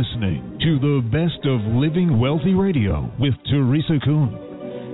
[0.00, 4.30] listening to the best of Living Wealthy Radio with Teresa Kuhn.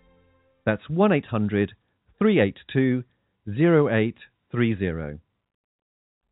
[0.65, 1.73] That's 1 800
[2.17, 3.03] 382
[3.47, 5.19] 0830.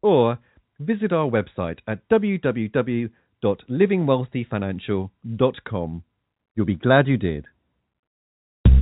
[0.01, 0.39] Or
[0.79, 3.09] visit our website at www
[3.43, 6.03] www.livingwealthyfinancial.com.
[6.55, 7.45] You'll be glad you did.
[8.65, 8.81] Good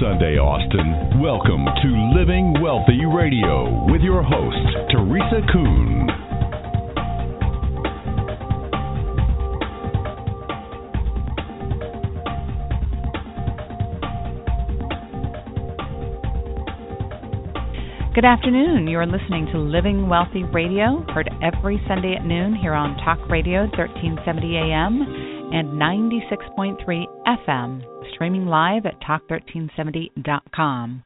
[0.00, 1.20] Sunday, Austin.
[1.20, 1.88] Welcome to
[2.18, 4.56] Living Wealthy Radio with your host,
[4.92, 6.27] Teresa Kuhn.
[18.18, 18.88] Good afternoon.
[18.88, 23.20] You are listening to Living Wealthy Radio, heard every Sunday at noon here on Talk
[23.30, 25.02] Radio 1370 AM
[25.52, 27.06] and 96.3
[27.46, 31.04] FM, streaming live at talk1370.com.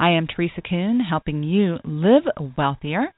[0.00, 2.22] I am Teresa Kuhn, helping you live
[2.56, 3.12] wealthier.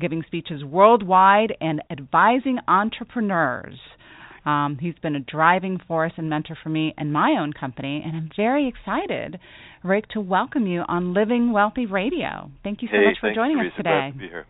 [0.00, 3.78] giving speeches worldwide and advising entrepreneurs.
[4.44, 8.16] Um, he's been a driving force and mentor for me and my own company, and
[8.16, 9.38] I'm very excited,
[9.84, 12.50] Rick, to welcome you on Living Wealthy Radio.
[12.64, 14.10] Thank you so hey, much for joining us today.
[14.10, 14.46] Glad to be here.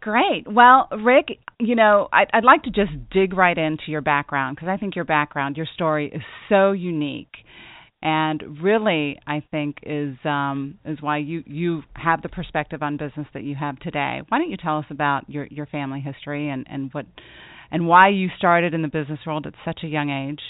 [0.00, 0.44] Great.
[0.46, 4.68] Well, Rick, you know, I'd, I'd like to just dig right into your background because
[4.68, 7.34] I think your background, your story is so unique,
[8.00, 13.26] and really, I think is um, is why you you have the perspective on business
[13.34, 14.20] that you have today.
[14.28, 17.06] Why don't you tell us about your your family history and and what
[17.72, 20.40] and why you started in the business world at such a young age?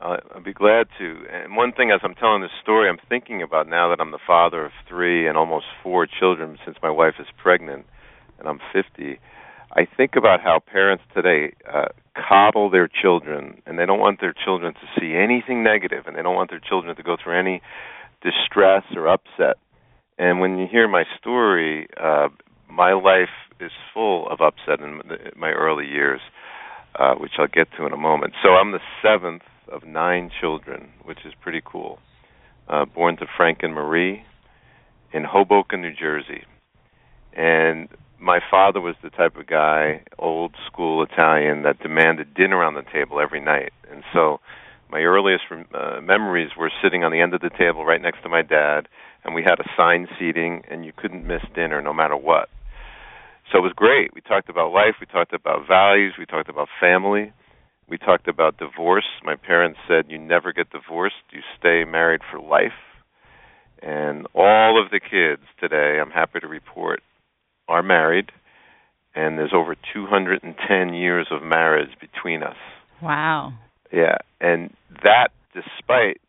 [0.00, 1.16] I'd be glad to.
[1.32, 4.18] And one thing, as I'm telling this story, I'm thinking about now that I'm the
[4.26, 7.86] father of three and almost four children since my wife is pregnant
[8.42, 9.20] and I'm 50,
[9.74, 11.86] I think about how parents today uh,
[12.28, 16.22] coddle their children, and they don't want their children to see anything negative, and they
[16.22, 17.62] don't want their children to go through any
[18.20, 19.56] distress or upset.
[20.18, 22.28] And when you hear my story, uh,
[22.68, 23.30] my life
[23.60, 25.00] is full of upset in
[25.36, 26.20] my early years,
[26.98, 28.34] uh, which I'll get to in a moment.
[28.42, 31.98] So I'm the seventh of nine children, which is pretty cool.
[32.68, 34.24] Uh, born to Frank and Marie
[35.12, 36.44] in Hoboken, New Jersey.
[37.34, 37.88] And
[38.22, 42.84] my father was the type of guy, old school Italian, that demanded dinner on the
[42.92, 43.72] table every night.
[43.90, 44.38] And so
[44.90, 48.28] my earliest uh, memories were sitting on the end of the table right next to
[48.28, 48.86] my dad,
[49.24, 52.48] and we had assigned seating, and you couldn't miss dinner no matter what.
[53.50, 54.14] So it was great.
[54.14, 57.32] We talked about life, we talked about values, we talked about family,
[57.88, 59.04] we talked about divorce.
[59.24, 62.78] My parents said, You never get divorced, you stay married for life.
[63.82, 67.02] And all of the kids today, I'm happy to report,
[67.72, 68.30] are married,
[69.14, 72.56] and there's over 210 years of marriage between us.
[73.02, 73.52] Wow.
[73.92, 74.72] Yeah, and
[75.02, 76.20] that, despite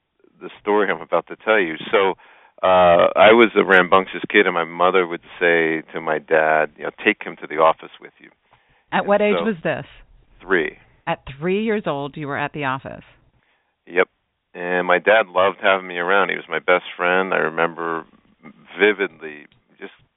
[0.42, 1.76] the story I'm about to tell you.
[1.92, 2.14] So
[2.62, 6.84] uh I was a rambunctious kid and my mother would say to my dad, you
[6.84, 8.30] know, take him to the office with you.
[8.92, 9.86] At And what age so- was this?
[10.42, 10.78] 3.
[11.08, 13.04] At three years old, you were at the office.
[13.88, 14.08] Yep.
[14.54, 16.30] And my dad loved having me around.
[16.30, 17.34] He was my best friend.
[17.34, 18.06] I remember
[18.80, 19.48] vividly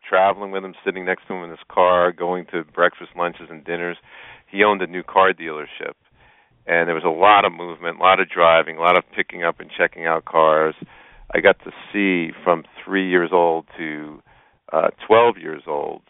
[0.08, 3.64] traveling with him, sitting next to him in his car, going to breakfast, lunches, and
[3.64, 3.96] dinners.
[4.50, 5.94] He owned a new car dealership.
[6.66, 9.44] And there was a lot of movement, a lot of driving, a lot of picking
[9.44, 10.74] up and checking out cars.
[11.34, 14.22] I got to see from three years old to
[14.72, 16.02] uh, 12 years old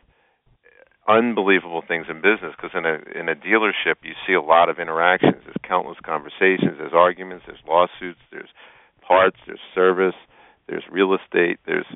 [1.08, 4.81] unbelievable things in business because in a in a dealership you see a lot of
[4.81, 8.49] interactions there's countless conversations there's arguments there's lawsuits there's
[9.06, 10.16] parts there's service
[10.69, 11.87] there's real estate there's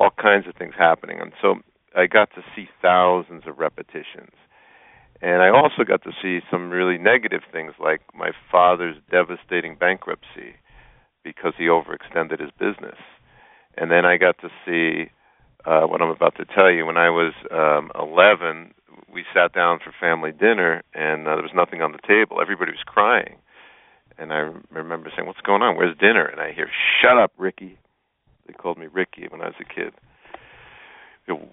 [0.00, 1.56] all kinds of things happening and so
[1.96, 4.34] I got to see thousands of repetitions
[5.22, 10.56] and I also got to see some really negative things like my father's devastating bankruptcy
[11.24, 12.98] because he overextended his business
[13.76, 15.10] and then I got to see
[15.66, 16.86] uh, what I'm about to tell you.
[16.86, 18.72] When I was um, 11,
[19.12, 22.40] we sat down for family dinner, and uh, there was nothing on the table.
[22.40, 23.36] Everybody was crying,
[24.18, 25.76] and I remember saying, "What's going on?
[25.76, 26.70] Where's dinner?" And I hear,
[27.02, 27.78] "Shut up, Ricky."
[28.46, 29.92] They called me Ricky when I was a kid.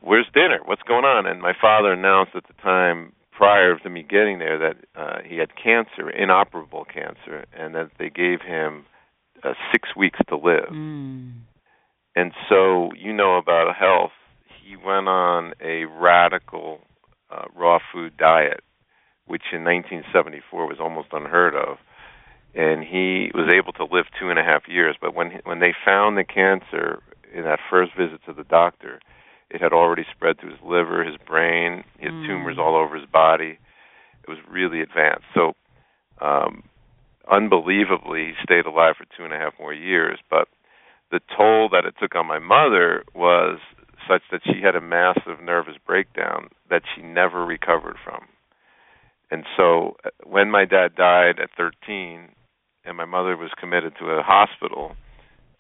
[0.02, 0.60] Where's dinner?
[0.66, 1.26] What's going on?
[1.26, 5.38] And my father announced at the time, prior to me getting there, that uh, he
[5.38, 8.86] had cancer, inoperable cancer, and that they gave him
[9.44, 10.70] uh, six weeks to live.
[10.72, 11.34] Mm.
[12.16, 14.12] And so, you know about health.
[14.64, 16.82] He went on a radical
[17.32, 18.62] uh, raw food diet,
[19.26, 21.78] which in 1974 was almost unheard of.
[22.56, 24.96] And he was able to live two and a half years.
[25.02, 27.02] But when when they found the cancer
[27.34, 29.00] in that first visit to the doctor,
[29.50, 31.84] it had already spread to his liver, his brain.
[31.98, 32.28] He had Mm.
[32.28, 33.58] tumors all over his body.
[34.24, 35.26] It was really advanced.
[35.34, 35.56] So,
[36.22, 36.64] um,
[37.30, 40.20] unbelievably, he stayed alive for two and a half more years.
[40.30, 40.48] But
[41.10, 43.60] the toll that it took on my mother was
[44.08, 48.28] such that she had a massive nervous breakdown that she never recovered from.
[49.32, 52.30] And so uh, when my dad died at 13
[52.86, 54.96] and my mother was committed to a hospital,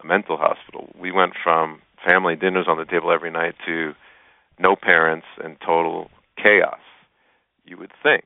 [0.01, 3.93] a mental hospital, we went from family dinners on the table every night to
[4.59, 6.09] no parents and total
[6.41, 6.79] chaos,
[7.65, 8.25] you would think.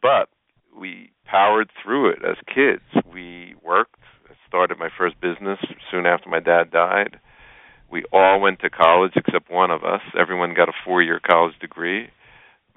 [0.00, 0.28] But
[0.76, 3.04] we powered through it as kids.
[3.12, 4.00] We worked,
[4.46, 5.58] started my first business
[5.90, 7.18] soon after my dad died.
[7.90, 10.00] We all went to college except one of us.
[10.18, 12.08] Everyone got a four year college degree.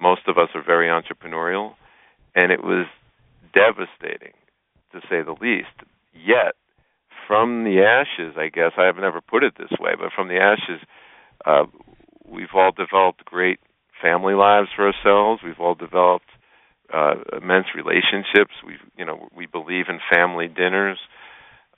[0.00, 1.74] Most of us are very entrepreneurial.
[2.34, 2.86] And it was
[3.54, 4.32] devastating,
[4.92, 5.74] to say the least.
[6.12, 6.54] Yet,
[7.26, 10.38] from the ashes, I guess, I have never put it this way, but from the
[10.38, 10.80] ashes,
[11.46, 11.64] uh,
[12.26, 13.60] we've all developed great
[14.02, 15.42] family lives for ourselves.
[15.44, 16.28] We've all developed
[16.92, 18.54] uh, immense relationships.
[18.66, 20.98] We, you know, we believe in family dinners.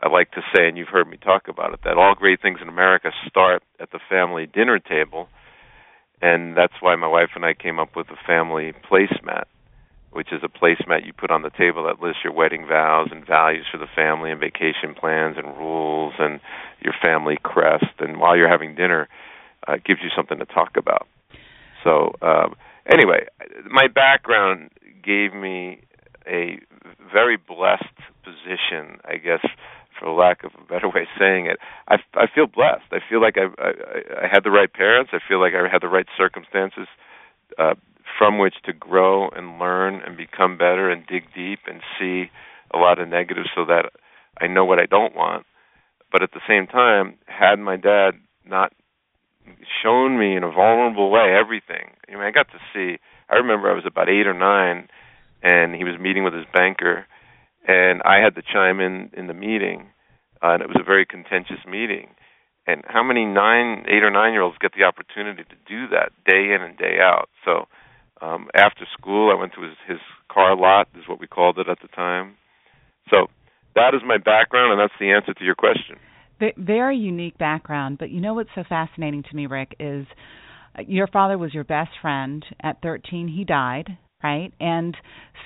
[0.01, 2.59] I like to say, and you've heard me talk about it, that all great things
[2.61, 5.29] in America start at the family dinner table,
[6.21, 9.45] and that's why my wife and I came up with the family placemat,
[10.13, 13.27] which is a placemat you put on the table that lists your wedding vows and
[13.27, 16.41] values for the family and vacation plans and rules and
[16.83, 17.95] your family crest.
[17.99, 19.09] And while you're having dinner,
[19.67, 21.07] uh, it gives you something to talk about.
[21.83, 22.55] So, um,
[22.87, 23.27] anyway,
[23.71, 24.71] my background
[25.03, 25.81] gave me
[26.27, 26.61] a
[27.13, 27.85] very blessed
[28.23, 29.45] position, I guess,
[29.99, 31.59] for lack of a better way of saying it.
[31.89, 32.85] I, I feel blessed.
[32.93, 35.11] I feel like I, I, I had the right parents.
[35.13, 36.87] I feel like I had the right circumstances
[37.59, 37.75] uh,
[38.19, 42.31] from which to grow and learn and become better and dig deep and see
[42.73, 43.91] a lot of negatives so that
[44.41, 45.47] I know what I don't want.
[46.11, 48.13] But at the same time, had my dad
[48.47, 48.73] not
[49.83, 51.91] shown me in a vulnerable way everything.
[52.09, 52.99] I mean, I got to see.
[53.29, 54.89] I remember I was about eight or nine,
[55.43, 57.07] and he was meeting with his banker,
[57.67, 59.89] and I had to chime in in the meeting,
[60.43, 62.09] uh, and it was a very contentious meeting.
[62.67, 66.13] And how many nine, eight or nine year olds get the opportunity to do that
[66.25, 67.29] day in and day out?
[67.45, 67.67] So
[68.23, 69.99] um, after school, I went to his his
[70.31, 72.37] car lot, is what we called it at the time.
[73.11, 73.27] So
[73.75, 75.97] that is my background, and that's the answer to your question.
[76.57, 80.07] Very unique background, but you know what's so fascinating to me, Rick, is
[80.77, 82.45] uh, your father was your best friend.
[82.61, 84.53] At 13, he died, right?
[84.61, 84.97] And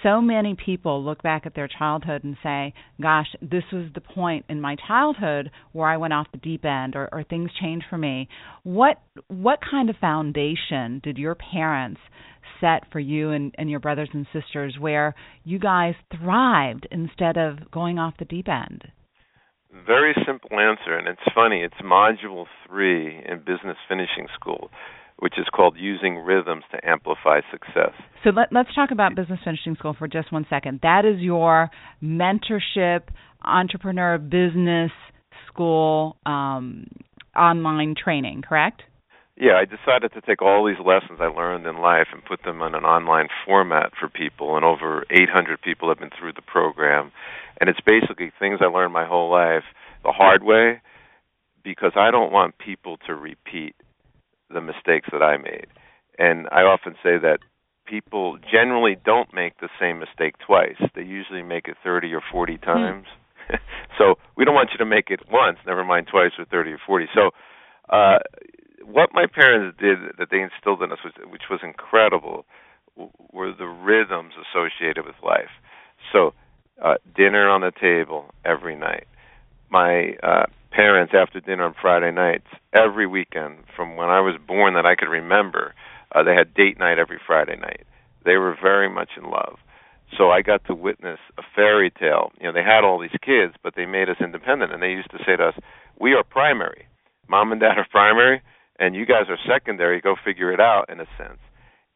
[0.03, 4.45] so many people look back at their childhood and say, gosh, this was the point
[4.49, 7.99] in my childhood where I went off the deep end or, or things changed for
[7.99, 8.29] me.
[8.63, 12.01] What what kind of foundation did your parents
[12.61, 15.15] set for you and, and your brothers and sisters where
[15.45, 18.83] you guys thrived instead of going off the deep end?
[19.87, 21.61] Very simple answer, and it's funny.
[21.61, 24.71] It's module three in business finishing school.
[25.19, 27.93] Which is called Using Rhythms to Amplify Success.
[28.23, 30.81] So let, us talk about Business Finishing School for just one second.
[30.83, 31.71] That is your
[32.03, 33.03] mentorship,
[33.43, 34.91] entrepreneur business
[35.49, 36.87] school um,
[37.37, 38.83] online training, correct?
[39.39, 42.63] Yeah, I decided to take all these lessons I learned in life and put them
[42.63, 47.13] in an online format for people, and over 800 people have been through the program.
[47.61, 49.65] And it's basically things I learned my whole life
[50.05, 50.81] the hard way
[51.63, 53.75] because I don't want people to repeat
[54.53, 55.67] the mistakes that I made.
[56.19, 57.39] And I often say that
[57.87, 60.81] people generally don't make the same mistake twice.
[60.95, 62.65] They usually make it 30 or 40 hmm.
[62.65, 63.07] times.
[63.99, 66.81] so we don't want you to make it once, never mind twice or 30 or
[66.85, 67.07] 40.
[67.15, 67.31] So
[67.89, 68.19] uh
[68.87, 72.47] what my parents did that they instilled in us, which, which was incredible,
[73.33, 75.51] were the rhythms associated with life.
[76.13, 76.33] So,
[76.83, 79.07] uh, dinner on the table every night.
[79.71, 84.75] My uh, parents, after dinner on Friday nights, every weekend from when I was born
[84.75, 85.75] that I could remember,
[86.15, 87.87] uh, they had date night every Friday night.
[88.25, 89.57] They were very much in love.
[90.17, 92.31] So I got to witness a fairy tale.
[92.39, 95.11] You know, they had all these kids, but they made us independent, and they used
[95.13, 95.55] to say to us,
[95.99, 96.87] "We are primary.
[97.29, 98.43] Mom and Dad are primary
[98.79, 100.01] and you guys are secondary.
[100.01, 101.39] Go figure it out in a sense.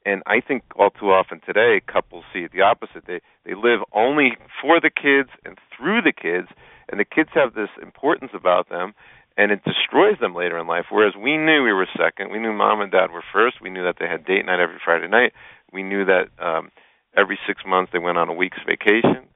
[0.06, 3.04] And I think all too often today, couples see it the opposite.
[3.06, 6.49] They they live only for the kids and through the kids,
[6.90, 8.94] and the kids have this importance about them,
[9.37, 10.87] and it destroys them later in life.
[10.90, 12.30] Whereas we knew we were second.
[12.30, 13.62] We knew mom and dad were first.
[13.62, 15.32] We knew that they had date night every Friday night.
[15.73, 16.70] We knew that um,
[17.16, 19.28] every six months they went on a week's vacation.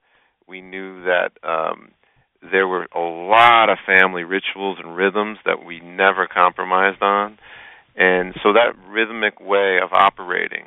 [0.47, 1.91] We knew that um,
[2.51, 7.39] there were a lot of family rituals and rhythms that we never compromised on.
[7.95, 10.65] And so that rhythmic way of operating,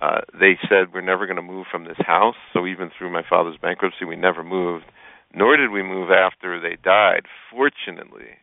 [0.00, 2.36] uh, they said we're never going to move from this house.
[2.52, 4.86] So even through my father's bankruptcy, we never moved,
[5.34, 7.26] nor did we move after they died.
[7.50, 8.38] Fortunately,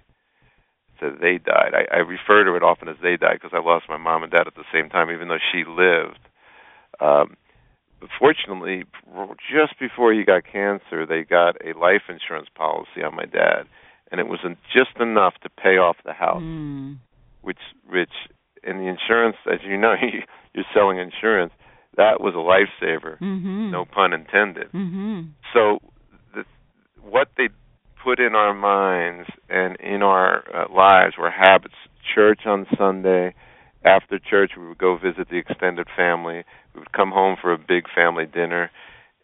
[0.99, 1.73] so they died.
[1.73, 4.31] I, I refer to it often as they died because I lost my mom and
[4.31, 6.19] dad at the same time, even though she lived.
[6.99, 7.37] Um,
[8.19, 8.83] fortunately,
[9.51, 13.63] just before he got cancer, they got a life insurance policy on my dad,
[14.11, 14.39] and it was
[14.73, 16.97] just enough to pay off the house, mm.
[17.41, 18.13] which which
[18.63, 19.95] in the insurance, as you know,
[20.53, 21.53] you're selling insurance.
[21.95, 23.71] That was a lifesaver, mm-hmm.
[23.71, 24.67] no pun intended.
[24.71, 25.21] Mm-hmm.
[25.51, 25.79] So,
[27.01, 27.49] what they
[28.03, 31.75] put in our minds and in our uh, lives were habits.
[32.15, 33.33] Church on Sunday,
[33.83, 36.43] after church, we would go visit the extended family.
[36.73, 38.71] We would come home for a big family dinner.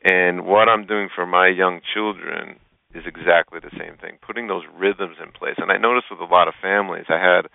[0.04, 2.60] And what I'm doing for my young children
[2.94, 5.56] is exactly the same thing, putting those rhythms in place.
[5.58, 7.48] And I noticed with a lot of families, I had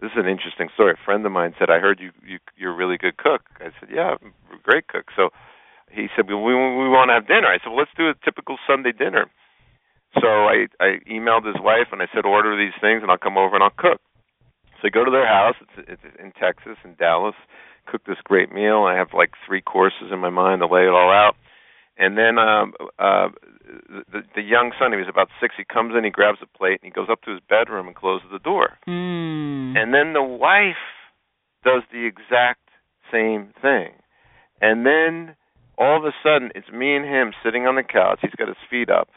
[0.00, 0.92] this is an interesting story.
[0.92, 3.72] A friend of mine said, "I heard you, you you're a really good cook." I
[3.80, 5.30] said, "Yeah, I'm a great cook." So
[5.90, 8.14] he said, "Well, we we want to have dinner." I said, "Well, let's do a
[8.22, 9.26] typical Sunday dinner."
[10.20, 13.36] So I I emailed his wife and I said, "Order these things and I'll come
[13.38, 14.00] over and I'll cook."
[14.80, 15.56] So I go to their house.
[15.60, 17.34] It's, it's in Texas, in Dallas.
[17.86, 18.84] Cook this great meal.
[18.84, 21.36] I have like three courses in my mind to lay it all out.
[21.98, 23.28] And then um, uh,
[24.12, 25.54] the, the young son, he was about six.
[25.56, 27.96] He comes in, he grabs a plate, and he goes up to his bedroom and
[27.96, 28.76] closes the door.
[28.86, 29.78] Mm.
[29.78, 30.76] And then the wife
[31.64, 32.68] does the exact
[33.10, 33.92] same thing.
[34.60, 35.36] And then
[35.78, 38.18] all of a sudden, it's me and him sitting on the couch.
[38.20, 39.08] He's got his feet up,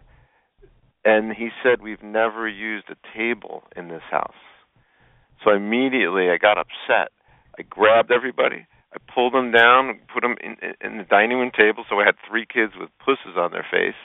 [1.09, 4.41] and he said, "We've never used a table in this house."
[5.43, 7.11] So immediately I got upset.
[7.57, 8.67] I grabbed everybody.
[8.93, 11.85] I pulled them down, and put them in, in the dining room table.
[11.89, 13.99] So I had three kids with pusses on their face,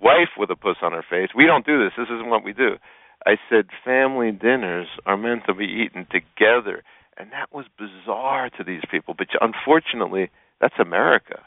[0.00, 1.30] wife with a puss on her face.
[1.34, 1.92] We don't do this.
[1.96, 2.78] This isn't what we do.
[3.26, 6.82] I said family dinners are meant to be eaten together,
[7.18, 9.14] and that was bizarre to these people.
[9.16, 10.30] But unfortunately,
[10.60, 11.40] that's America.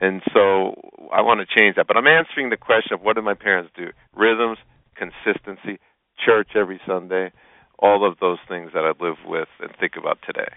[0.00, 0.74] And so
[1.12, 1.86] I want to change that.
[1.86, 3.88] But I'm answering the question of what did my parents do?
[4.14, 4.58] Rhythms,
[4.96, 5.78] consistency,
[6.24, 7.32] church every Sunday
[7.80, 10.48] all of those things that I live with and think about today.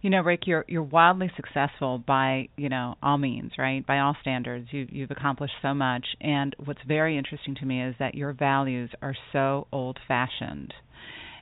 [0.00, 3.86] You know, Rick, you're you're wildly successful by you know all means, right?
[3.86, 6.04] By all standards, you you've accomplished so much.
[6.20, 10.74] And what's very interesting to me is that your values are so old-fashioned,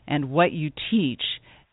[0.07, 1.23] and what you teach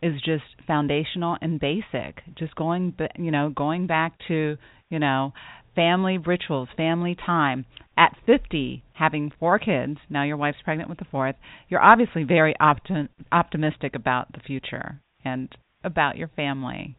[0.00, 2.22] is just foundational and basic.
[2.38, 4.56] Just going, you know, going back to
[4.88, 5.34] you know
[5.78, 7.64] family rituals, family time.
[7.96, 11.36] At 50, having four kids, now your wife's pregnant with the fourth,
[11.68, 15.48] you're obviously very optim- optimistic about the future and
[15.84, 16.96] about your family.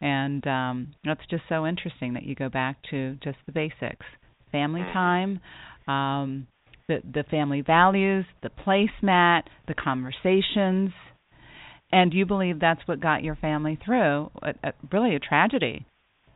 [0.00, 4.06] And um, that's just so interesting that you go back to just the basics
[4.50, 4.92] family mm-hmm.
[4.92, 5.40] time,
[5.86, 6.46] um,
[6.88, 10.90] the, the family values, the placemat, the conversations.
[11.92, 15.84] And you believe that's what got your family through a, a, really a tragedy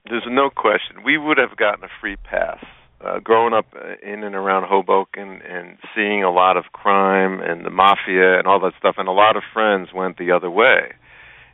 [0.09, 2.64] there's no question we would have gotten a free pass.
[3.02, 3.64] Uh, growing up
[4.02, 8.61] in and around Hoboken and seeing a lot of crime and the mafia and all
[8.61, 10.92] that stuff, and a lot of friends went the other way.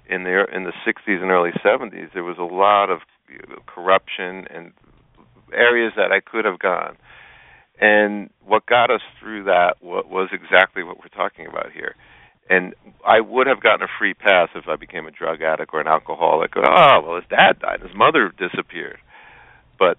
[0.09, 3.00] in the in the 60s and early 70s, there was a lot of
[3.67, 4.73] corruption and
[5.53, 6.97] areas that I could have gone.
[7.81, 11.95] And what got us through that was exactly what we're talking about here.
[12.49, 12.75] And
[13.05, 15.88] I would have gotten a free pass if I became a drug addict or an
[15.88, 16.53] alcoholic.
[16.57, 18.99] Oh, well, his dad died, his mother disappeared.
[19.79, 19.99] But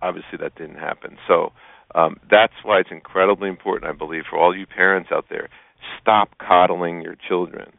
[0.00, 1.16] obviously that didn't happen.
[1.26, 1.52] So
[1.94, 5.48] um, that's why it's incredibly important, I believe, for all you parents out there.
[6.00, 7.72] Stop coddling your children.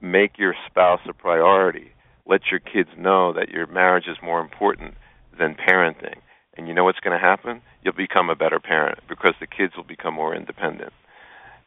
[0.00, 1.92] Make your spouse a priority.
[2.26, 4.94] Let your kids know that your marriage is more important
[5.38, 6.16] than parenting.
[6.56, 7.62] And you know what's going to happen?
[7.82, 10.92] You'll become a better parent because the kids will become more independent.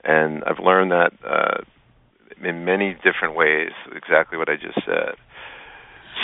[0.05, 1.63] And I've learned that uh,
[2.47, 5.15] in many different ways, exactly what I just said.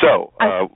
[0.02, 0.68] So, uh,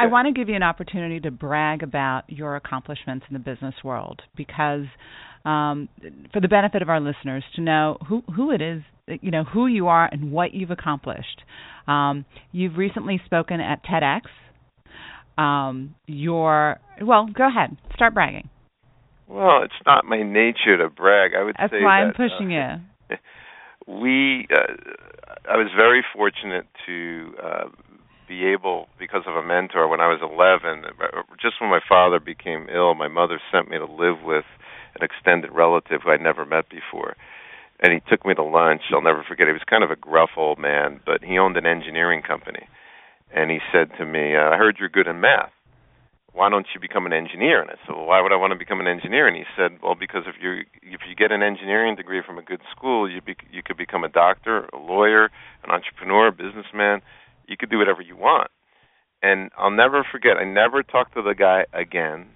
[0.00, 3.74] I want to give you an opportunity to brag about your accomplishments in the business
[3.82, 4.84] world because,
[5.44, 5.88] um,
[6.32, 9.66] for the benefit of our listeners, to know who who it is, you know, who
[9.66, 11.42] you are and what you've accomplished.
[11.86, 14.22] Um, you've recently spoken at TEDx.
[15.40, 18.48] Um, your well, go ahead, start bragging.
[19.28, 21.32] Well, it's not my nature to brag.
[21.34, 22.78] I would That's say why that, I'm pushing uh,
[23.10, 23.16] you.
[23.86, 24.72] we, uh,
[25.48, 27.64] I was very fortunate to uh,
[28.26, 30.84] be able, because of a mentor, when I was 11,
[31.40, 34.44] just when my father became ill, my mother sent me to live with
[34.98, 37.16] an extended relative who I'd never met before.
[37.80, 38.82] And he took me to lunch.
[38.92, 39.46] I'll never forget.
[39.46, 42.66] He was kind of a gruff old man, but he owned an engineering company.
[43.32, 45.52] And he said to me, uh, "I heard you're good in math.
[46.38, 48.58] Why don't you become an engineer?" And I said, "Well, why would I want to
[48.58, 51.96] become an engineer?" And he said, "Well, because if you if you get an engineering
[51.96, 55.30] degree from a good school, you be, you could become a doctor, a lawyer,
[55.64, 57.02] an entrepreneur, a businessman."
[57.48, 58.50] you could do whatever you want.
[59.22, 62.26] And I'll never forget, I never talked to the guy again.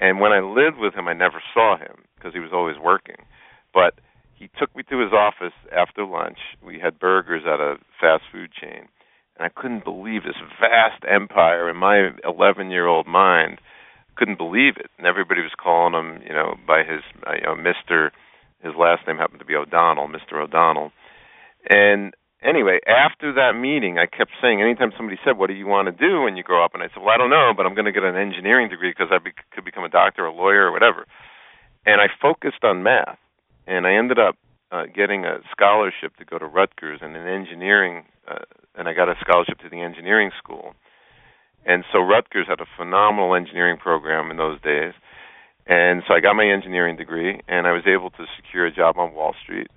[0.00, 3.26] And when I lived with him, I never saw him because he was always working.
[3.74, 3.94] But
[4.34, 6.38] he took me to his office after lunch.
[6.64, 8.88] We had burgers at a fast food chain.
[9.36, 13.60] And I couldn't believe this vast empire in my 11 year old mind.
[14.16, 14.90] Couldn't believe it.
[14.98, 18.10] And everybody was calling him, you know, by his, uh, you know, Mr.
[18.62, 20.40] His last name happened to be O'Donnell, Mr.
[20.40, 20.92] O'Donnell.
[21.68, 25.86] And anyway, after that meeting, I kept saying, anytime somebody said, "What do you want
[25.86, 27.74] to do when you grow up?" and I said, "Well, I don't know, but I'm
[27.74, 30.34] going to get an engineering degree because I be- could become a doctor, or a
[30.34, 31.06] lawyer, or whatever."
[31.86, 33.18] And I focused on math,
[33.66, 34.36] and I ended up
[34.70, 38.44] uh, getting a scholarship to go to Rutgers and an engineering, uh,
[38.82, 40.74] and I got a scholarship to the engineering school.
[41.64, 44.94] And so Rutgers had a phenomenal engineering program in those days.
[45.66, 48.98] And so I got my engineering degree, and I was able to secure a job
[48.98, 49.70] on Wall Street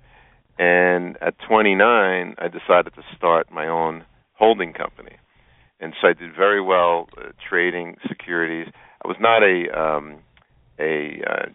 [0.58, 5.16] and at 29, I decided to start my own holding company.
[5.80, 8.72] And so I did very well uh, trading securities.
[9.04, 10.18] I was not a um,
[10.78, 11.46] a uh,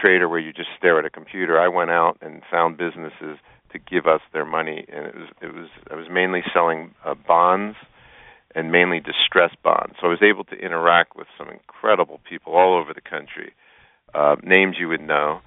[0.00, 1.60] trader where you just stare at a computer.
[1.60, 3.38] I went out and found businesses
[3.72, 7.14] to give us their money, and it was it was I was mainly selling uh,
[7.14, 7.76] bonds
[8.54, 9.94] and mainly distressed bonds.
[10.00, 13.52] So I was able to interact with some incredible people all over the country,
[14.14, 15.40] uh, names you would know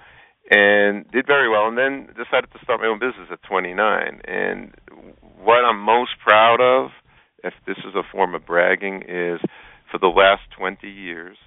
[0.50, 4.74] and did very well and then decided to start my own business at 29 and
[5.38, 6.92] what I'm most proud of
[7.44, 9.40] if this is a form of bragging is
[9.92, 11.38] for the last 20 years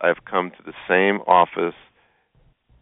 [0.00, 1.76] I've come to the same office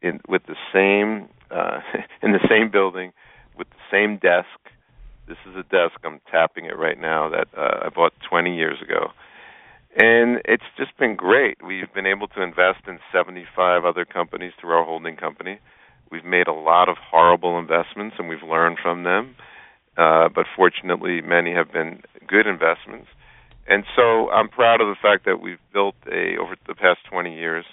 [0.02, 1.80] in with the same uh
[2.22, 3.12] in the same building
[3.56, 4.48] with the same desk
[5.28, 8.80] this is a desk I'm tapping it right now that uh, I bought 20 years
[8.80, 9.10] ago
[9.96, 11.56] and it's just been great.
[11.66, 15.58] We've been able to invest in 75 other companies through our holding company.
[16.10, 19.34] We've made a lot of horrible investments and we've learned from them.
[19.96, 23.08] Uh, but fortunately, many have been good investments.
[23.66, 27.34] And so I'm proud of the fact that we've built a over the past 20
[27.34, 27.64] years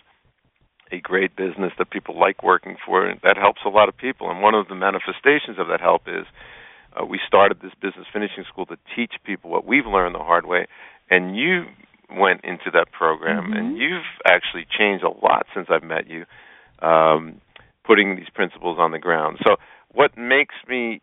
[0.93, 4.29] a great business that people like working for and that helps a lot of people.
[4.29, 6.25] And one of the manifestations of that help is
[6.95, 10.45] uh, we started this business finishing school to teach people what we've learned the hard
[10.45, 10.67] way.
[11.09, 11.65] And you
[12.15, 13.53] went into that program, mm-hmm.
[13.53, 16.25] and you've actually changed a lot since I've met you,
[16.85, 17.41] um,
[17.83, 19.39] putting these principles on the ground.
[19.43, 19.55] So,
[19.91, 21.01] what makes me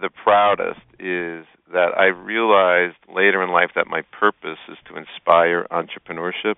[0.00, 5.66] the proudest is that I realized later in life that my purpose is to inspire
[5.70, 6.56] entrepreneurship,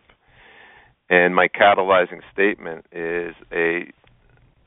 [1.11, 3.93] and my catalyzing statement is a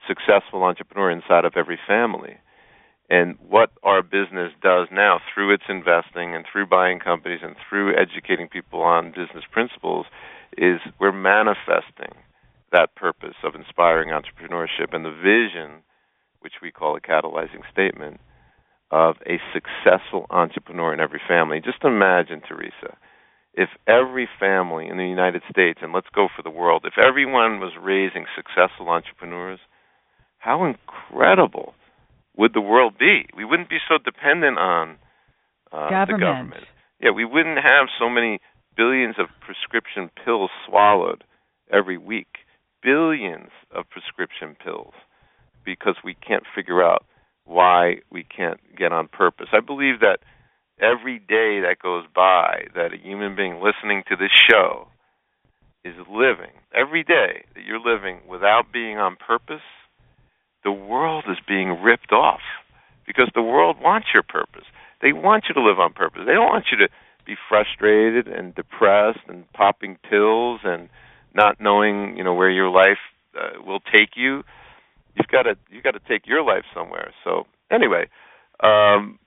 [0.07, 2.37] successful entrepreneur inside of every family.
[3.09, 7.95] And what our business does now through its investing and through buying companies and through
[7.95, 10.05] educating people on business principles
[10.57, 12.15] is we're manifesting
[12.71, 15.83] that purpose of inspiring entrepreneurship and the vision,
[16.41, 18.19] which we call a catalyzing statement,
[18.91, 21.61] of a successful entrepreneur in every family.
[21.61, 22.97] Just imagine, Teresa,
[23.57, 27.59] if every family in the United States, and let's go for the world, if everyone
[27.59, 29.59] was raising successful entrepreneurs,
[30.37, 31.73] how incredible
[32.37, 33.25] would the world be?
[33.35, 34.97] We wouldn't be so dependent on
[35.73, 36.07] uh, government.
[36.07, 36.63] the government.
[37.01, 38.39] Yeah, we wouldn't have so many
[38.77, 41.23] billions of prescription pills swallowed
[41.73, 42.45] every week.
[42.83, 44.93] Billions of prescription pills
[45.65, 47.05] because we can't figure out
[47.43, 49.47] why we can't get on purpose.
[49.51, 50.19] I believe that
[50.79, 54.87] every day that goes by that a human being listening to this show
[55.83, 59.65] is living, every day that you're living without being on purpose,
[60.63, 62.41] the world is being ripped off
[63.05, 64.65] because the world wants your purpose.
[65.01, 66.23] They want you to live on purpose.
[66.25, 66.89] They don't want you to
[67.25, 70.89] be frustrated and depressed and popping pills and
[71.33, 72.99] not knowing, you know, where your life
[73.39, 74.43] uh, will take you.
[75.15, 77.13] You've got to you've got to take your life somewhere.
[77.23, 78.07] So anyway,
[78.61, 79.19] um,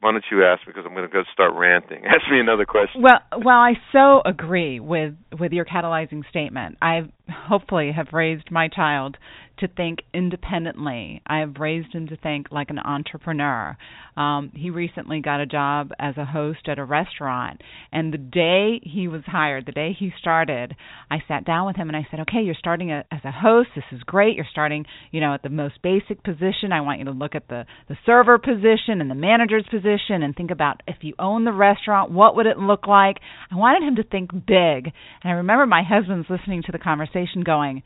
[0.00, 2.04] why don't you ask because I'm going to go start ranting.
[2.06, 3.02] Ask me another question.
[3.02, 6.78] Well, well, I so agree with with your catalyzing statement.
[6.80, 9.16] I hopefully have raised my child
[9.60, 11.22] to think independently.
[11.26, 13.76] I have raised him to think like an entrepreneur.
[14.16, 17.62] Um, he recently got a job as a host at a restaurant,
[17.92, 20.74] and the day he was hired, the day he started,
[21.10, 23.70] I sat down with him and I said, "Okay, you're starting a, as a host.
[23.74, 24.34] This is great.
[24.34, 26.72] You're starting, you know, at the most basic position.
[26.72, 30.34] I want you to look at the the server position and the manager's position and
[30.34, 33.18] think about if you own the restaurant, what would it look like?"
[33.50, 37.19] I wanted him to think big, and I remember my husband's listening to the conversation,
[37.44, 37.82] going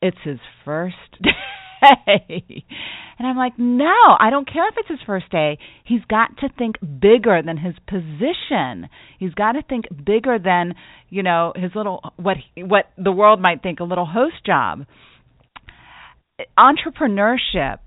[0.00, 2.64] it's his first day.
[3.18, 5.58] And I'm like, no, I don't care if it's his first day.
[5.84, 8.88] He's got to think bigger than his position.
[9.18, 10.74] He's got to think bigger than,
[11.08, 14.86] you know, his little what what the world might think a little host job.
[16.56, 17.78] Entrepreneurship,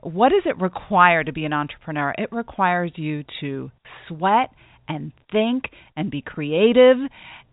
[0.00, 2.14] what does it require to be an entrepreneur?
[2.16, 3.70] It requires you to
[4.08, 4.50] sweat
[4.88, 5.64] and think
[5.96, 6.96] and be creative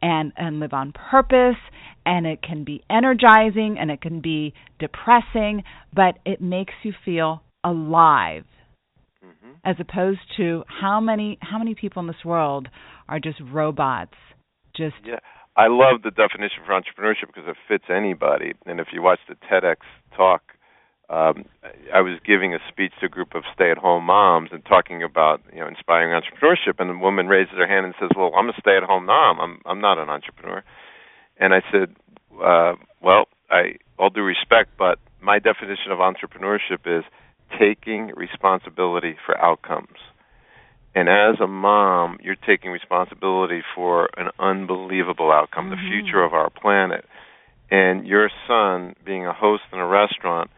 [0.02, 1.60] and and live on purpose.
[2.06, 7.42] And it can be energizing and it can be depressing but it makes you feel
[7.64, 8.46] alive.
[9.24, 9.54] Mm-hmm.
[9.64, 12.68] as opposed to how many how many people in this world
[13.10, 14.14] are just robots
[14.76, 15.18] just yeah.
[15.58, 18.54] I love the definition for entrepreneurship because it fits anybody.
[18.66, 19.78] And if you watch the tedx
[20.16, 20.55] talk
[21.10, 21.46] um,
[21.94, 25.60] I was giving a speech to a group of stay-at-home moms and talking about you
[25.60, 29.06] know inspiring entrepreneurship, and the woman raises her hand and says, "Well, I'm a stay-at-home
[29.06, 29.40] mom.
[29.40, 30.64] I'm I'm not an entrepreneur."
[31.38, 31.96] And I said,
[32.42, 37.04] uh, "Well, I all due respect, but my definition of entrepreneurship is
[37.60, 40.00] taking responsibility for outcomes."
[40.96, 45.76] And as a mom, you're taking responsibility for an unbelievable outcome, mm-hmm.
[45.76, 47.06] the future of our planet.
[47.70, 50.50] And your son, being a host in a restaurant,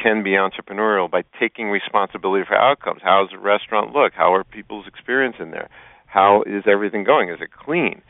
[0.00, 3.00] can be entrepreneurial by taking responsibility for outcomes.
[3.02, 4.12] How does the restaurant look?
[4.14, 5.68] How are people's experience in there?
[6.06, 7.28] How is everything going?
[7.28, 8.02] Is it clean?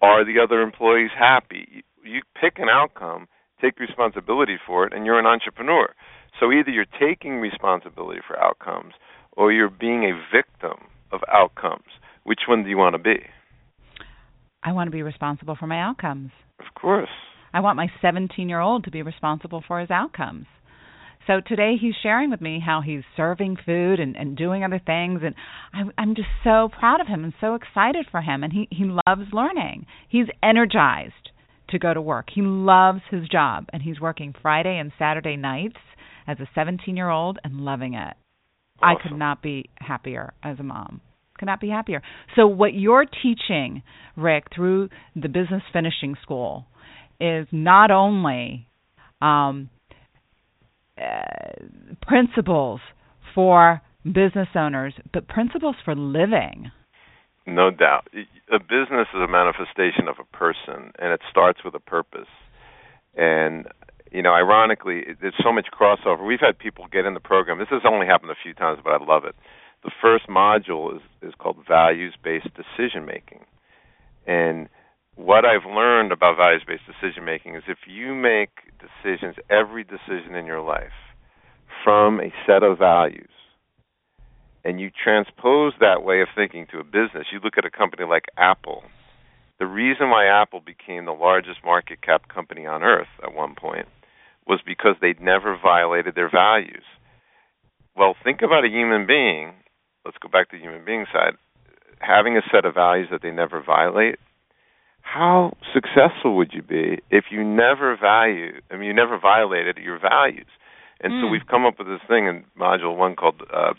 [0.00, 1.84] Are the other employees happy?
[2.04, 3.28] You pick an outcome,
[3.60, 5.94] take responsibility for it, and you're an entrepreneur.
[6.38, 8.94] So either you're taking responsibility for outcomes
[9.32, 11.86] or you're being a victim of outcomes.
[12.24, 13.24] Which one do you want to be?
[14.62, 16.30] I want to be responsible for my outcomes.
[16.58, 17.08] Of course.
[17.52, 20.46] I want my 17 year old to be responsible for his outcomes.
[21.28, 25.20] So today he's sharing with me how he's serving food and, and doing other things,
[25.22, 25.34] and
[25.74, 28.42] I'm, I'm just so proud of him and so excited for him.
[28.42, 29.84] And he he loves learning.
[30.08, 31.12] He's energized
[31.68, 32.28] to go to work.
[32.34, 35.76] He loves his job, and he's working Friday and Saturday nights
[36.26, 38.14] as a 17 year old and loving it.
[38.80, 38.96] Awesome.
[38.96, 41.02] I could not be happier as a mom.
[41.38, 42.00] Could not be happier.
[42.36, 43.82] So what you're teaching,
[44.16, 46.64] Rick, through the business finishing school,
[47.20, 48.66] is not only
[49.20, 49.68] um,
[51.00, 51.64] uh,
[52.02, 52.80] principles
[53.34, 56.70] for business owners, but principles for living.
[57.46, 58.08] No doubt.
[58.52, 62.28] A business is a manifestation of a person, and it starts with a purpose.
[63.16, 63.66] And,
[64.12, 66.26] you know, ironically, there's so much crossover.
[66.26, 67.58] We've had people get in the program.
[67.58, 69.34] This has only happened a few times, but I love it.
[69.82, 73.44] The first module is, is called values based decision making.
[74.26, 74.68] And
[75.18, 80.36] what I've learned about values based decision making is if you make decisions, every decision
[80.36, 80.94] in your life,
[81.82, 83.28] from a set of values,
[84.64, 88.04] and you transpose that way of thinking to a business, you look at a company
[88.08, 88.84] like Apple.
[89.58, 93.86] The reason why Apple became the largest market cap company on earth at one point
[94.46, 96.84] was because they'd never violated their values.
[97.96, 99.54] Well, think about a human being.
[100.04, 101.34] Let's go back to the human being side.
[101.98, 104.20] Having a set of values that they never violate
[105.08, 109.98] how successful would you be if you never value I mean you never violated your
[109.98, 110.46] values?
[111.00, 111.22] And mm.
[111.22, 113.72] so we've come up with this thing in module one called uh,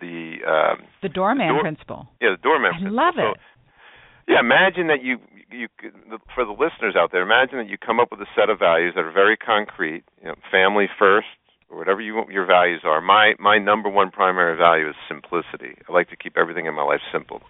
[0.00, 2.08] the um, the doorman the door, principle.
[2.20, 2.96] Yeah, the doorman I principle.
[2.96, 3.36] love so, it.
[4.26, 5.18] yeah, imagine that you
[5.52, 5.68] you
[6.34, 8.94] for the listeners out there, imagine that you come up with a set of values
[8.96, 11.28] that are very concrete, you know, family first
[11.68, 13.00] or whatever you your values are.
[13.00, 15.78] My my number one primary value is simplicity.
[15.88, 17.42] I like to keep everything in my life simple.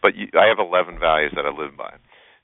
[0.00, 1.94] But you, I have 11 values that I live by.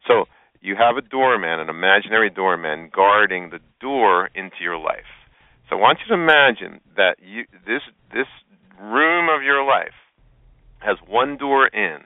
[0.07, 0.25] So
[0.61, 5.11] you have a doorman, an imaginary doorman, guarding the door into your life.
[5.69, 8.27] So I want you to imagine that you this this
[8.81, 9.97] room of your life
[10.79, 12.01] has one door in.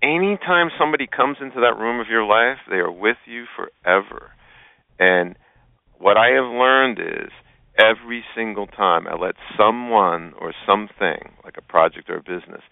[0.00, 4.30] Anytime somebody comes into that room of your life, they are with you forever.
[4.98, 5.36] And
[5.98, 7.30] what I have learned is
[7.76, 12.62] every single time I let someone or something, like a project or a business,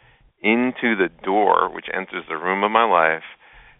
[0.40, 3.24] into the door which enters the room of my life,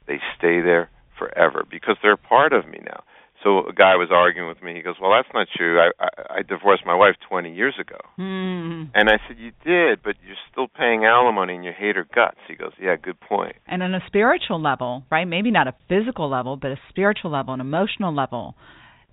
[0.06, 3.02] they stay there forever because they're part of me now.
[3.44, 4.74] So a guy was arguing with me.
[4.74, 5.78] He goes, "Well, that's not true.
[5.78, 8.90] I I, I divorced my wife 20 years ago." Mm.
[8.94, 12.38] And I said, "You did, but you're still paying alimony and you hate her guts."
[12.48, 15.28] He goes, "Yeah, good point." And on a spiritual level, right?
[15.28, 18.54] Maybe not a physical level, but a spiritual level, an emotional level,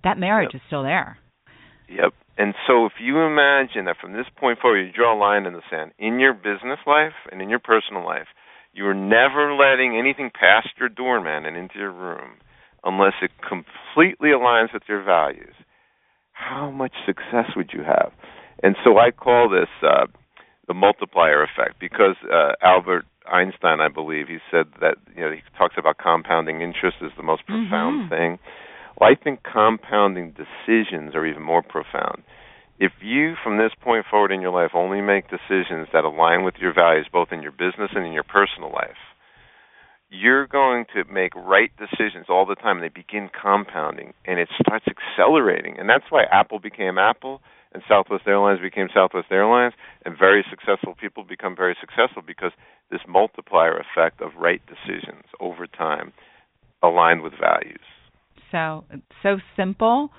[0.02, 0.62] that marriage Yep.
[0.62, 1.18] is still there.
[1.88, 2.14] Yep.
[2.36, 5.52] And so if you imagine that from this point forward, you draw a line in
[5.52, 8.26] the sand in your business life and in your personal life,
[8.74, 12.38] you are never letting anything past your doorman and into your room
[12.84, 15.54] unless it completely aligns with your values.
[16.32, 18.12] How much success would you have?
[18.62, 20.06] And so I call this uh,
[20.66, 25.40] the multiplier effect because uh, Albert Einstein, I believe, he said that you know he
[25.56, 28.08] talks about compounding interest as the most profound Mhm.
[28.10, 28.38] thing.
[29.00, 32.22] Well, I think compounding decisions are even more profound.
[32.78, 36.54] If you, from this point forward in your life, only make decisions that align with
[36.60, 38.98] your values, both in your business and in your personal life,
[40.10, 42.78] you're going to make right decisions all the time.
[42.78, 45.78] And they begin compounding, and it starts accelerating.
[45.78, 47.40] And that's why Apple became Apple,
[47.72, 52.52] and Southwest Airlines became Southwest Airlines, and very successful people become very successful because
[52.90, 56.12] this multiplier effect of right decisions over time
[56.82, 57.80] aligned with values.
[58.52, 60.10] So it's so simple,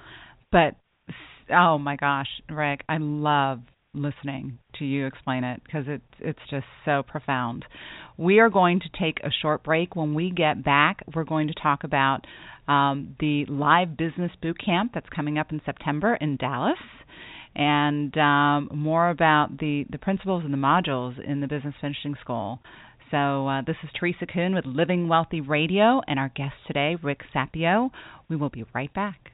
[0.52, 0.76] but
[1.52, 3.60] oh my gosh, Rick, I love
[3.96, 7.66] listening to you explain it because it's it's just so profound.
[8.18, 9.96] We are going to take a short break.
[9.96, 12.22] When we get back, we're going to talk about
[12.68, 16.78] um, the live business boot camp that's coming up in September in Dallas,
[17.56, 22.60] and um, more about the the principles and the modules in the business finishing school.
[23.12, 27.22] So uh, this is Teresa Kuhn with Living Wealthy Radio, and our guest today, Rick
[27.34, 27.92] Sapio.
[28.30, 29.32] We will be right back.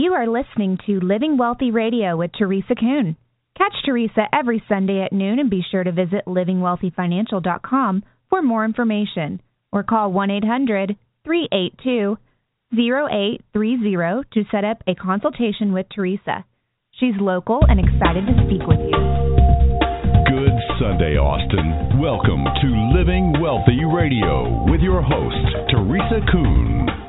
[0.00, 3.18] You are listening to Living Wealthy Radio with Teresa Kuhn.
[3.58, 9.42] Catch Teresa every Sunday at noon and be sure to visit livingwealthyfinancial.com for more information
[9.70, 12.16] or call 1 800 382
[12.72, 16.46] 0830 to set up a consultation with Teresa.
[16.92, 18.96] She's local and excited to speak with you.
[20.32, 22.00] Good Sunday, Austin.
[22.00, 26.99] Welcome to Living Wealthy Radio with your host, Teresa Kuhn.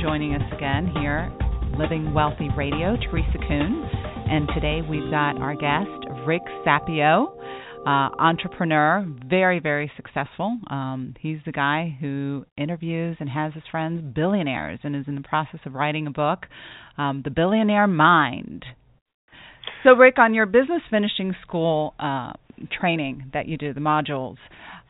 [0.00, 1.32] Joining us again here,
[1.76, 3.90] Living Wealthy Radio, Teresa Kuhn.
[4.30, 5.90] And today we've got our guest,
[6.24, 7.36] Rick Sapio,
[7.84, 10.56] uh, entrepreneur, very, very successful.
[10.70, 15.22] Um, he's the guy who interviews and has his friends billionaires and is in the
[15.22, 16.46] process of writing a book,
[16.96, 18.64] um, The Billionaire Mind.
[19.82, 22.34] So, Rick, on your business finishing school uh,
[22.80, 24.36] training that you do, the modules,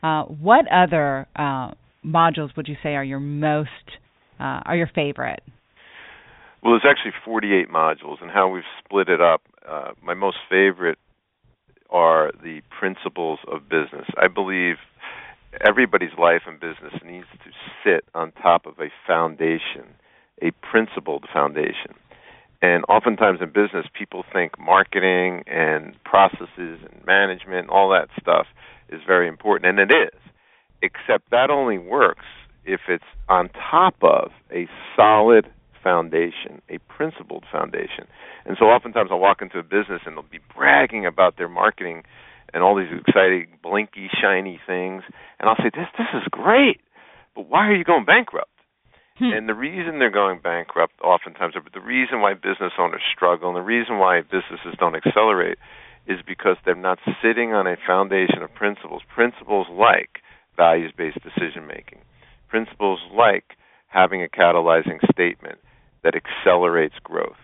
[0.03, 1.71] uh, what other uh,
[2.05, 3.69] modules would you say are your most
[4.39, 5.41] uh, are your favorite?
[6.61, 9.41] Well, there's actually 48 modules, and how we've split it up.
[9.67, 10.97] Uh, my most favorite
[11.89, 14.07] are the principles of business.
[14.17, 14.75] I believe
[15.65, 17.51] everybody's life and business needs to
[17.83, 19.95] sit on top of a foundation,
[20.41, 21.95] a principled foundation.
[22.61, 28.47] And oftentimes in business, people think marketing and processes and management, all that stuff
[28.89, 30.19] is very important, and it is.
[30.81, 32.25] Except that only works
[32.69, 35.49] if it's on top of a solid
[35.83, 38.05] foundation, a principled foundation.
[38.45, 42.03] And so oftentimes I'll walk into a business and they'll be bragging about their marketing
[42.53, 45.03] and all these exciting, blinky, shiny things.
[45.39, 46.81] And I'll say, This this is great,
[47.35, 48.51] but why are you going bankrupt?
[49.17, 49.33] Hmm.
[49.33, 53.57] And the reason they're going bankrupt oftentimes, or the reason why business owners struggle, and
[53.57, 55.57] the reason why businesses don't accelerate,
[56.07, 59.01] is because they're not sitting on a foundation of principles.
[59.13, 60.21] Principles like
[60.55, 61.99] values based decision making,
[62.49, 63.55] principles like
[63.87, 65.59] having a catalyzing statement
[66.03, 67.39] that accelerates growth,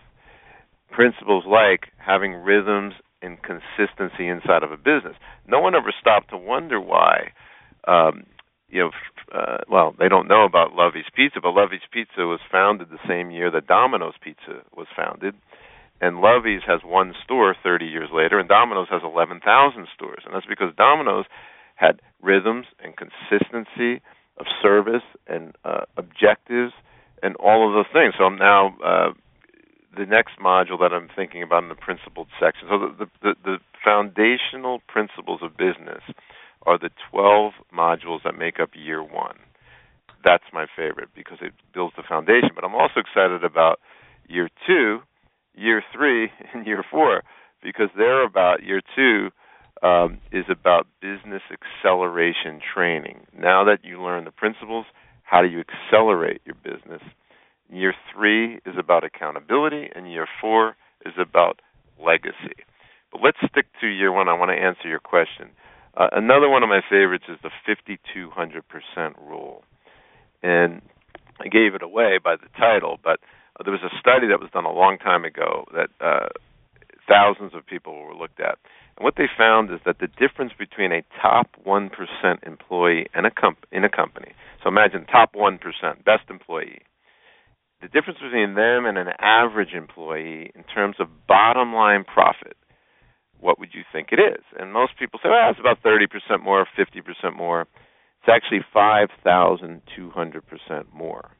[0.91, 5.15] principles like having rhythms and consistency inside of a business.
[5.48, 7.32] No one ever stopped to wonder why.
[7.88, 8.26] Um,
[8.70, 8.91] you know,
[9.34, 13.32] uh, well, they don't know about Lovey's Pizza, but Lovey's Pizza was founded the same
[13.32, 15.36] year that Domino's Pizza was founded,
[16.02, 20.46] and Lovey's has one store 30 years later, and Domino's has 11,000 stores, and that's
[20.46, 21.26] because Domino's
[21.76, 24.02] had rhythms and consistency
[24.38, 26.74] of service and uh, objectives
[27.24, 28.13] and all of those things.
[28.17, 29.13] So I'm now uh,
[29.98, 32.67] the next module that I'm thinking about in the principled section.
[32.69, 36.04] So the, the, the foundational principles of business
[36.65, 39.38] are the 12 modules that make up year one.
[40.24, 42.50] That's my favorite because it builds the foundation.
[42.56, 43.80] But I'm also excited about
[44.28, 45.00] year two,
[45.54, 47.24] year three, and year four
[47.63, 49.30] because they're about year two
[49.86, 53.28] um, is about business acceleration training.
[53.38, 54.86] Now that you learn the principles,
[55.21, 57.02] how do you accelerate your business?
[57.69, 61.62] Year three is about accountability, and year four is about
[62.04, 62.65] legacy.
[63.12, 64.28] But let's stick to year one.
[64.28, 65.50] I want to answer your question.
[65.95, 68.63] Uh, another one of my favorites is the 5200%
[69.21, 69.63] rule.
[70.41, 70.82] And
[71.39, 73.19] I gave it away by the title, but
[73.60, 76.30] uh, there was a study that was done a long time ago that uh,
[77.08, 78.58] thousands of people were looked at.
[78.98, 81.90] And what they found is that the difference between a top 1%
[82.44, 84.32] employee and a comp- in a company,
[84.64, 85.60] so imagine top 1%,
[86.06, 86.80] best employee,
[87.82, 92.56] the difference between them and an average employee in terms of bottom line profit,
[93.40, 94.44] what would you think it is?
[94.58, 97.68] And most people say, well, it's about 30% more, 50% more.
[98.22, 101.32] It's actually 5,200% more.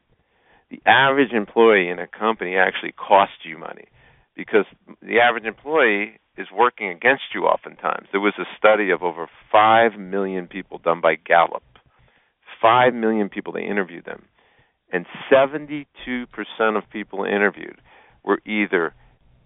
[0.70, 3.88] The average employee in a company actually costs you money
[4.36, 4.66] because
[5.02, 8.08] the average employee is working against you oftentimes.
[8.12, 11.62] There was a study of over 5 million people done by Gallup.
[12.60, 14.26] 5 million people, they interviewed them
[14.92, 15.86] and 72%
[16.76, 17.80] of people interviewed
[18.24, 18.94] were either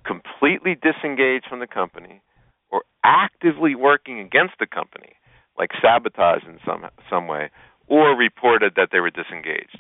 [0.05, 2.23] completely disengaged from the company
[2.71, 5.13] or actively working against the company,
[5.59, 7.51] like sabotage in some some way,
[7.87, 9.79] or reported that they were disengaged.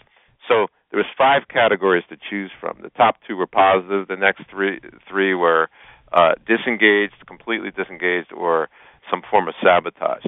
[0.49, 2.79] So there was five categories to choose from.
[2.83, 4.09] The top two were positive.
[4.09, 5.68] The next three three were
[6.12, 8.68] uh, disengaged, completely disengaged, or
[9.11, 10.24] some form of sabotage.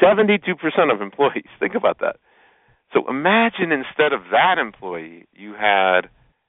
[0.00, 1.44] Seventy-two percent of employees.
[1.60, 2.16] Think about that.
[2.92, 6.08] So imagine instead of that employee, you had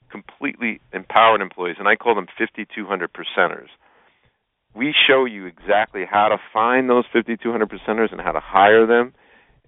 [0.09, 3.67] completely empowered employees, and I call them 5,200 percenters.
[4.73, 9.13] We show you exactly how to find those 5,200 percenters and how to hire them.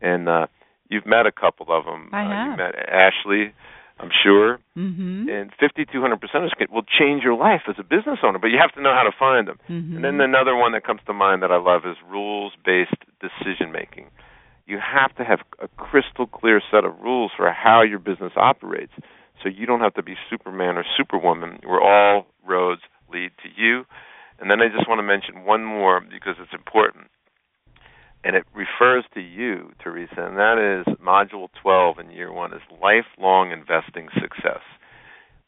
[0.01, 0.47] And uh,
[0.89, 2.10] you've met a couple of them.
[2.13, 2.32] I have.
[2.32, 3.54] Uh, you met Ashley,
[4.01, 4.57] I'm sure.
[4.75, 5.29] Mm-hmm.
[5.29, 8.81] And 5,200 percenters will change your life as a business owner, but you have to
[8.81, 9.59] know how to find them.
[9.69, 9.95] Mm-hmm.
[9.95, 14.09] And then another one that comes to mind that I love is rules-based decision making
[14.71, 18.93] you have to have a crystal clear set of rules for how your business operates.
[19.43, 23.83] So you don't have to be Superman or Superwoman, where all roads lead to you.
[24.39, 27.07] And then I just want to mention one more because it's important.
[28.23, 32.62] And it refers to you, Teresa, and that is Module 12 in Year 1 is
[32.81, 34.62] lifelong investing success.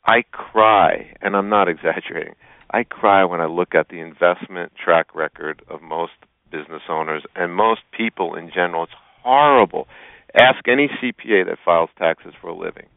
[0.06, 2.36] I cry, and I'm not exaggerating,
[2.72, 6.14] I cry when I look at the investment track record of most
[6.52, 8.84] business owners and most people in general.
[8.84, 9.88] It's horrible.
[10.36, 12.88] Ask any CPA that files taxes for a living.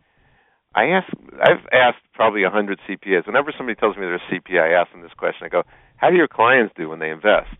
[0.74, 1.08] I ask
[1.42, 3.26] I've asked probably a hundred CPAs.
[3.26, 5.46] Whenever somebody tells me they're a CPA, I ask them this question.
[5.46, 5.62] I go,
[5.96, 7.56] How do your clients do when they invest?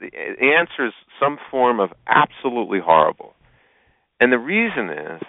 [0.00, 3.34] The, the answer is some form of absolutely horrible.
[4.20, 5.22] And the reason is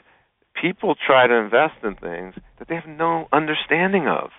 [0.60, 4.30] people try to invest in things that they have no understanding of.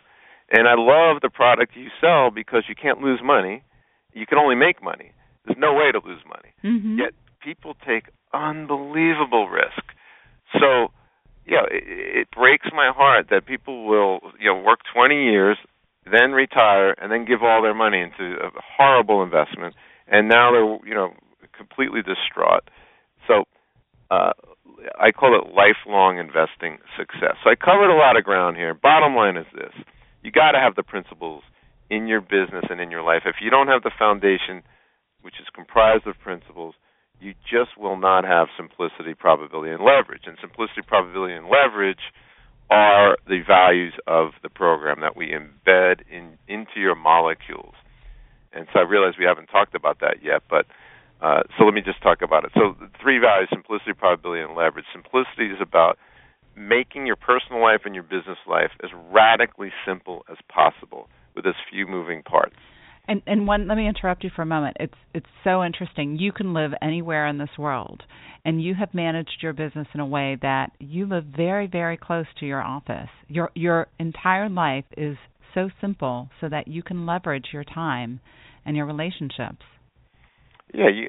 [0.50, 3.62] And I love the product you sell because you can't lose money.
[4.14, 5.12] You can only make money.
[5.44, 6.52] There's no way to lose money.
[6.64, 6.98] Mm-hmm.
[6.98, 7.12] Yet
[7.42, 9.82] people take unbelievable risk.
[10.54, 10.88] So,
[11.46, 15.58] yeah, it, it breaks my heart that people will, you know, work 20 years,
[16.10, 19.74] then retire, and then give all their money into a horrible investment,
[20.10, 21.12] and now they're, you know,
[21.56, 22.64] completely distraught.
[23.26, 23.44] So,
[24.10, 24.32] uh,
[24.98, 27.36] I call it lifelong investing success.
[27.42, 28.74] So I covered a lot of ground here.
[28.74, 29.72] Bottom line is this:
[30.22, 31.42] you got to have the principles
[31.90, 33.22] in your business and in your life.
[33.24, 34.62] If you don't have the foundation,
[35.22, 36.74] which is comprised of principles,
[37.20, 40.22] you just will not have simplicity, probability, and leverage.
[40.26, 42.12] And simplicity, probability, and leverage
[42.70, 47.74] are the values of the program that we embed in into your molecules.
[48.52, 50.66] And so I realize we haven't talked about that yet, but
[51.20, 52.52] uh, so let me just talk about it.
[52.54, 54.86] So the three values: simplicity, probability, and leverage.
[54.92, 55.98] Simplicity is about
[56.56, 61.54] making your personal life and your business life as radically simple as possible with as
[61.70, 62.56] few moving parts.
[63.06, 64.76] And and one let me interrupt you for a moment.
[64.80, 66.18] It's it's so interesting.
[66.18, 68.02] You can live anywhere in this world
[68.44, 72.26] and you have managed your business in a way that you live very very close
[72.40, 73.08] to your office.
[73.28, 75.16] Your your entire life is
[75.58, 78.20] so simple so that you can leverage your time
[78.64, 79.64] and your relationships.
[80.72, 81.08] Yeah, you,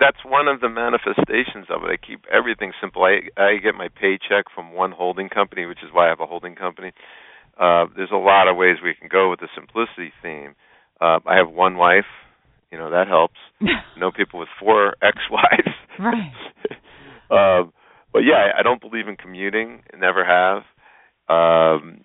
[0.00, 1.90] that's one of the manifestations of it.
[1.92, 3.04] I keep everything simple.
[3.04, 6.26] I I get my paycheck from one holding company, which is why I have a
[6.26, 6.92] holding company.
[7.60, 10.54] uh, there's a lot of ways we can go with the simplicity theme.
[11.00, 12.08] Uh, I have one wife,
[12.72, 13.38] you know that helps.
[13.98, 15.76] know people with four ex-wives.
[16.00, 16.32] Right.
[17.30, 17.72] um,
[18.12, 19.82] but yeah, I, I don't believe in commuting.
[19.96, 20.62] Never have.
[21.28, 22.00] Um,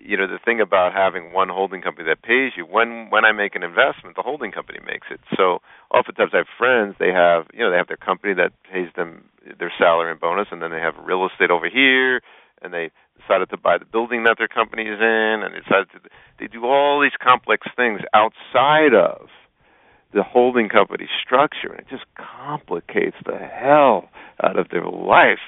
[0.00, 3.32] you know the thing about having one holding company that pays you when when I
[3.32, 5.20] make an investment the holding company makes it.
[5.36, 8.88] So oftentimes I have friends they have you know they have their company that pays
[8.96, 9.24] them
[9.58, 12.20] their salary and bonus and then they have real estate over here
[12.62, 12.90] and they
[13.20, 15.98] decided to buy the building that their company is in and they decided to
[16.38, 19.28] they do all these complex things outside of
[20.12, 24.08] the holding company structure and it just complicates the hell
[24.42, 25.42] out of their life.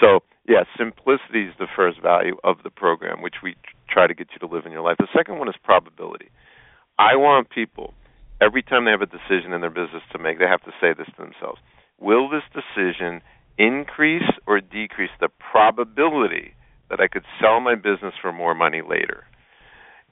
[0.00, 3.56] So yeah, simplicity is the first value of the program, which we
[3.90, 4.96] try to get you to live in your life.
[4.98, 6.30] The second one is probability.
[6.98, 7.94] I want people,
[8.40, 10.94] every time they have a decision in their business to make, they have to say
[10.96, 11.60] this to themselves
[11.98, 13.22] Will this decision
[13.58, 16.54] increase or decrease the probability
[16.90, 19.24] that I could sell my business for more money later?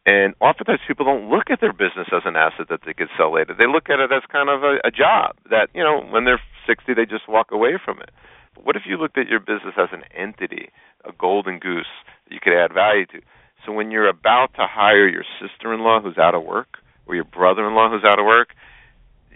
[0.06, 3.32] And oftentimes people don't look at their business as an asset that they could sell
[3.32, 3.54] later.
[3.56, 6.40] They look at it as kind of a, a job that, you know, when they're
[6.66, 8.10] 60, they just walk away from it.
[8.62, 10.70] What if you looked at your business as an entity,
[11.04, 11.86] a golden goose
[12.24, 13.20] that you could add value to?
[13.64, 17.90] So when you're about to hire your sister-in-law who's out of work or your brother-in-law
[17.90, 18.54] who's out of work,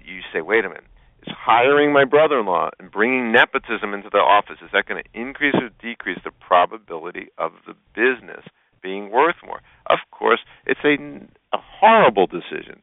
[0.05, 0.85] you say, "Wait a minute.
[1.27, 5.55] Is hiring my brother-in-law and bringing nepotism into the office is that going to increase
[5.57, 8.45] or decrease the probability of the business
[8.83, 10.97] being worth more?" Of course, it's a,
[11.57, 12.83] a horrible decision.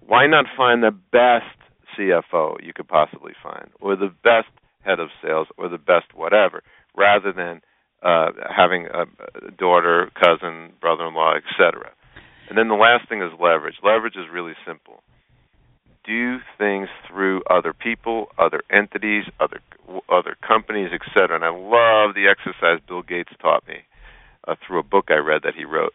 [0.00, 1.56] Why not find the best
[1.96, 4.48] CFO you could possibly find or the best
[4.84, 6.62] head of sales or the best whatever,
[6.96, 7.60] rather than
[8.02, 9.04] uh, having a,
[9.52, 11.90] daughter, cousin, brother-in-law, etc.
[12.48, 13.76] And then the last thing is leverage.
[13.82, 15.02] Leverage is really simple.
[16.04, 19.60] Do things through other people, other entities, other
[20.10, 21.36] other companies, etc.
[21.36, 23.86] And I love the exercise Bill Gates taught me
[24.48, 25.94] uh, through a book I read that he wrote.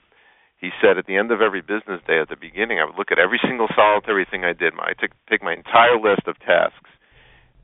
[0.59, 3.11] He said at the end of every business day, at the beginning, I would look
[3.11, 4.73] at every single solitary thing I did.
[4.79, 6.89] I took take my entire list of tasks,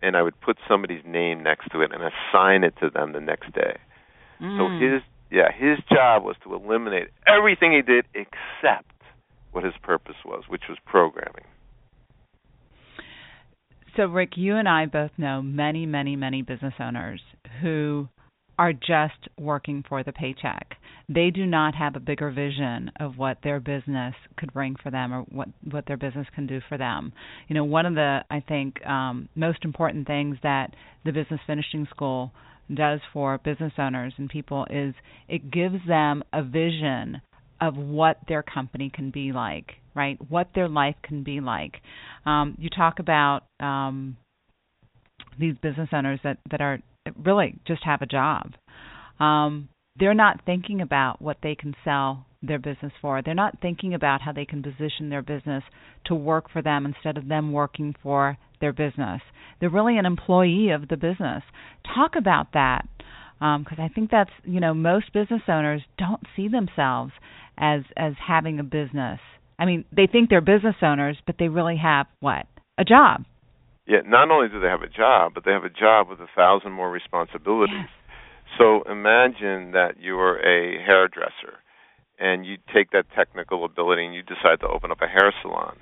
[0.03, 3.21] and I would put somebody's name next to it and assign it to them the
[3.21, 3.77] next day.
[4.41, 4.57] Mm.
[4.57, 5.01] So his
[5.31, 8.91] yeah, his job was to eliminate everything he did except
[9.51, 11.45] what his purpose was, which was programming.
[13.95, 17.21] So Rick, you and I both know many, many, many business owners
[17.61, 18.07] who
[18.59, 20.75] are just working for the paycheck.
[21.13, 25.13] They do not have a bigger vision of what their business could bring for them
[25.13, 27.13] or what what their business can do for them.
[27.47, 31.87] You know, one of the I think um, most important things that the Business Finishing
[31.89, 32.31] School
[32.73, 34.95] does for business owners and people is
[35.27, 37.21] it gives them a vision
[37.61, 40.17] of what their company can be like, right?
[40.29, 41.75] What their life can be like.
[42.25, 44.17] Um, you talk about um,
[45.39, 46.79] these business owners that that are
[47.23, 48.53] really just have a job.
[49.19, 53.21] Um, they're not thinking about what they can sell their business for.
[53.21, 55.63] They're not thinking about how they can position their business
[56.05, 59.21] to work for them instead of them working for their business.
[59.59, 61.43] They're really an employee of the business.
[61.95, 62.85] Talk about that
[63.39, 67.11] because um, I think that's you know most business owners don't see themselves
[67.57, 69.19] as as having a business.
[69.59, 72.45] I mean, they think they're business owners, but they really have what
[72.77, 73.25] a job.
[73.85, 76.27] Yeah, not only do they have a job, but they have a job with a
[76.35, 77.75] thousand more responsibilities.
[77.77, 77.89] Yes.
[78.57, 81.59] So imagine that you are a hairdresser
[82.19, 85.77] and you take that technical ability and you decide to open up a hair salon.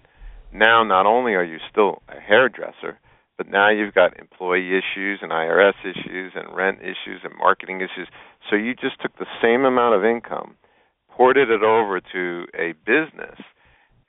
[0.54, 3.00] Now, not only are you still a hairdresser,
[3.38, 8.08] but now you've got employee issues and IRS issues and rent issues and marketing issues.
[8.50, 10.56] So you just took the same amount of income,
[11.10, 13.40] ported it over to a business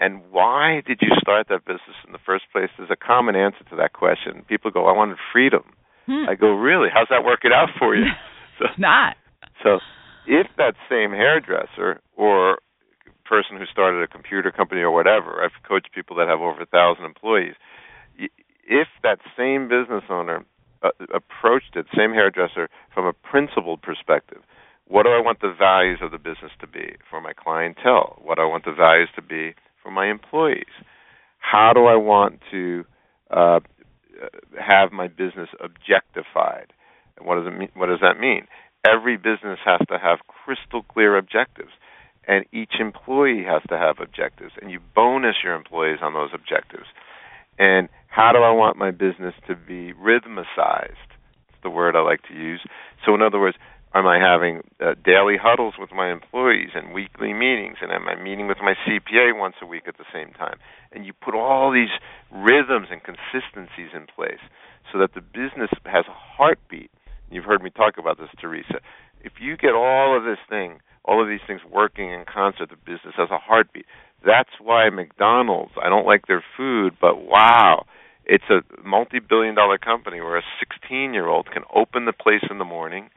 [0.02, 2.68] and why did you start that business in the first place?
[2.76, 4.42] There's a common answer to that question.
[4.48, 5.62] People go, I wanted freedom.
[6.06, 6.28] Hmm.
[6.28, 6.88] I go, really?
[6.92, 8.06] How's that working out for you?
[8.58, 9.16] so, not.
[9.62, 9.78] So
[10.26, 12.58] if that same hairdresser or
[13.24, 16.66] person who started a computer company or whatever, I've coached people that have over a
[16.66, 17.54] thousand employees.
[18.64, 20.44] If that same business owner
[20.82, 24.42] uh, approached it, same hairdresser, from a principled perspective,
[24.86, 28.18] what do I want the values of the business to be for my clientele?
[28.22, 30.72] What do I want the values to be for my employees?
[31.38, 32.84] How do I want to
[33.30, 33.60] uh,
[34.60, 36.72] have my business objectified?
[37.24, 37.68] What does it mean?
[37.74, 38.46] What does that mean?
[38.86, 41.70] Every business has to have crystal clear objectives,
[42.26, 46.86] and each employee has to have objectives, and you bonus your employees on those objectives.
[47.58, 51.10] And how do I want my business to be rhythmicized?
[51.48, 52.60] It's the word I like to use.
[53.04, 53.56] So, in other words,
[53.94, 57.76] Am I having uh, daily huddles with my employees and weekly meetings?
[57.82, 60.56] And am I meeting with my CPA once a week at the same time?
[60.92, 61.92] And you put all these
[62.32, 64.40] rhythms and consistencies in place
[64.90, 66.90] so that the business has a heartbeat.
[67.32, 68.80] You've heard me talk about this, Teresa.
[69.24, 72.70] If you get all of this thing all of these things working in concert.
[72.70, 73.86] The business has a heartbeat.
[74.24, 75.72] That's why McDonald's.
[75.82, 77.86] I don't like their food, but wow,
[78.24, 83.10] it's a multi-billion dollar company where a 16-year-old can open the place in the morning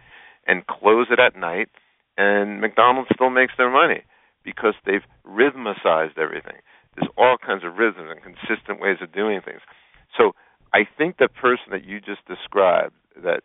[0.48, 1.70] and close it at night,
[2.18, 4.04] and McDonald's still makes their money
[4.44, 6.58] because they've rhythmicized everything.
[6.96, 9.62] There's all kinds of rhythms and consistent ways of doing things.
[10.18, 10.32] So
[10.74, 13.42] I think the person that you just described that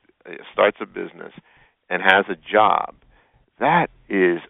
[0.52, 1.32] starts a business
[1.88, 2.94] and has a job,
[3.58, 4.40] that is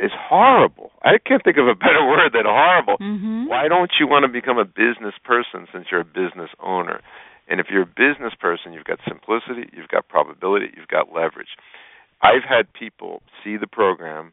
[0.00, 0.90] is horrible.
[1.02, 2.96] I can't think of a better word than horrible.
[2.98, 3.46] Mm-hmm.
[3.46, 7.00] Why don't you want to become a business person since you're a business owner?
[7.48, 11.58] And if you're a business person, you've got simplicity, you've got probability, you've got leverage.
[12.22, 14.32] I've had people see the program,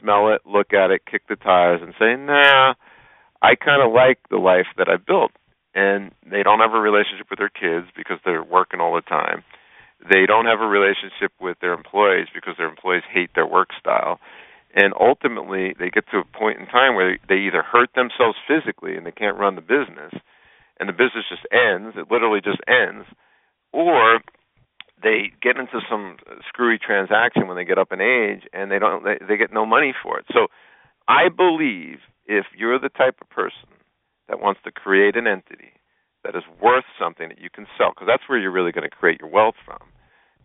[0.00, 2.74] smell it, look at it, kick the tires, and say, "Nah,
[3.40, 5.32] I kind of like the life that I built."
[5.74, 9.44] And they don't have a relationship with their kids because they're working all the time.
[10.00, 14.20] They don't have a relationship with their employees because their employees hate their work style.
[14.74, 18.96] And ultimately, they get to a point in time where they either hurt themselves physically
[18.96, 20.12] and they can't run the business,
[20.78, 21.96] and the business just ends.
[21.96, 23.06] It literally just ends,
[23.72, 24.20] or
[25.02, 29.04] they get into some screwy transaction when they get up in age and they don't
[29.04, 30.26] they, they get no money for it.
[30.32, 30.48] So
[31.06, 33.68] I believe if you're the type of person
[34.28, 35.72] that wants to create an entity
[36.28, 38.94] that is worth something that you can sell because that's where you're really going to
[38.94, 39.80] create your wealth from,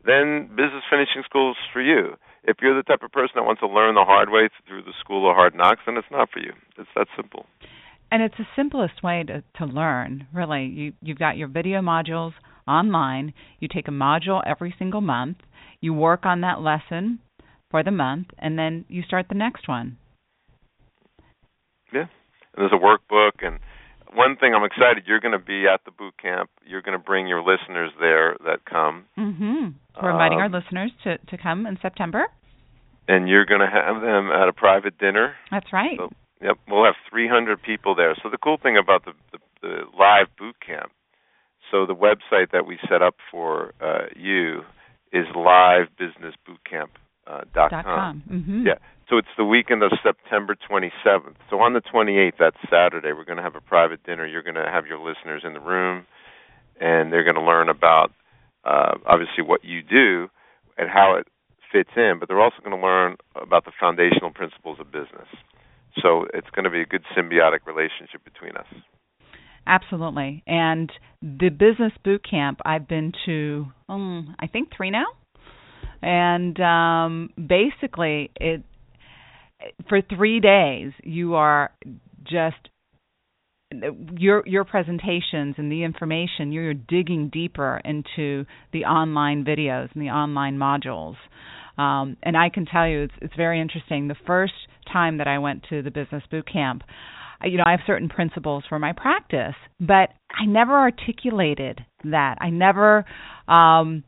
[0.06, 2.16] then business finishing school is for you.
[2.46, 4.94] If you're the type of person that wants to learn the hard way through the
[5.02, 6.54] school of hard knocks, then it's not for you.
[6.78, 7.48] It's that simple.
[8.10, 10.66] And it's the simplest way to, to learn, really.
[10.66, 12.32] You, you've got your video modules
[12.66, 13.34] online.
[13.60, 15.38] You take a module every single month.
[15.82, 17.20] You work on that lesson
[17.72, 19.98] for the month, and then you start the next one.
[21.94, 22.08] Yeah.
[22.56, 23.46] And there's a workbook.
[23.46, 23.60] And
[24.16, 26.50] one thing I'm excited, you're going to be at the boot camp.
[26.66, 29.06] You're going to bring your listeners there that come.
[29.18, 29.70] Mm-hmm.
[30.02, 32.26] We're inviting Um, our listeners to, to come in September.
[33.08, 35.36] And you're going to have them at a private dinner.
[35.52, 35.98] That's right.
[35.98, 36.10] So,
[36.42, 38.16] yep, we'll have 300 people there.
[38.24, 40.92] So the cool thing about the, the, the live boot camp,
[41.72, 44.62] so the website that we set up for uh, you
[45.12, 46.90] is livebusinessbootcamp.com.
[47.26, 47.84] Uh, dot com.
[47.84, 48.24] com.
[48.30, 48.68] Mm-hmm.
[48.68, 48.74] Yeah.
[49.10, 51.36] So it's the weekend of September 27th.
[51.50, 54.26] So on the 28th, that's Saturday, we're going to have a private dinner.
[54.26, 56.06] You're going to have your listeners in the room,
[56.80, 58.12] and they're going to learn about
[58.64, 60.30] uh, obviously what you do
[60.78, 61.28] and how it
[61.72, 62.18] fits in.
[62.20, 65.28] But they're also going to learn about the foundational principles of business.
[66.02, 68.68] So it's going to be a good symbiotic relationship between us.
[69.68, 70.44] Absolutely.
[70.48, 70.92] And
[71.22, 75.06] the business boot camp, I've been to, um, I think three now.
[76.02, 78.64] And um, basically, it
[79.88, 81.72] for three days you are
[82.24, 82.70] just
[84.18, 90.10] your your presentations and the information you're digging deeper into the online videos and the
[90.10, 91.16] online modules.
[91.78, 94.08] Um, and I can tell you it's it's very interesting.
[94.08, 94.54] The first
[94.92, 96.84] time that I went to the business boot camp
[97.44, 102.38] you know I have certain principles for my practice but I never articulated that.
[102.40, 103.06] I never
[103.48, 104.04] um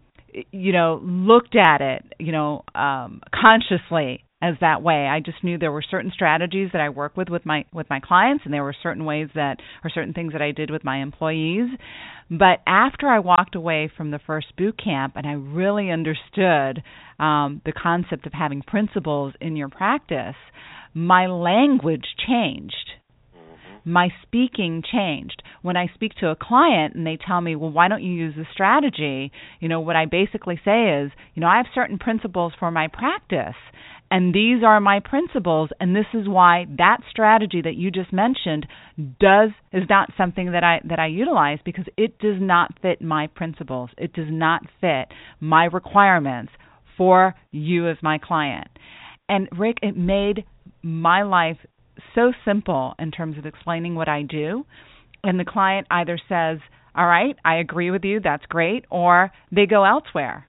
[0.52, 5.08] you know looked at it you know um consciously as that way.
[5.08, 8.00] I just knew there were certain strategies that I work with with my with my
[8.00, 11.02] clients, and there were certain ways that or certain things that I did with my
[11.02, 11.70] employees.
[12.30, 16.84] But after I walked away from the first boot camp, and I really understood
[17.20, 20.36] um, the concept of having principles in your practice,
[20.94, 22.92] my language changed
[23.86, 25.44] my speaking changed.
[25.62, 28.36] When I speak to a client and they tell me, "Well, why don't you use
[28.36, 32.54] this strategy?" You know, what I basically say is, you know, I have certain principles
[32.60, 33.56] for my practice,
[34.12, 38.68] and these are my principles, and this is why that strategy that you just mentioned
[39.20, 43.28] does is not something that I that I utilize because it does not fit my
[43.28, 43.90] principles.
[43.98, 45.08] It does not fit
[45.40, 46.54] my requirements
[46.98, 48.68] for you as my client.
[49.28, 50.46] And Rick, it made
[50.82, 51.58] my life
[52.14, 54.66] so simple in terms of explaining what I do.
[55.24, 56.60] And the client either says,
[56.96, 60.48] All right, I agree with you, that's great, or they go elsewhere.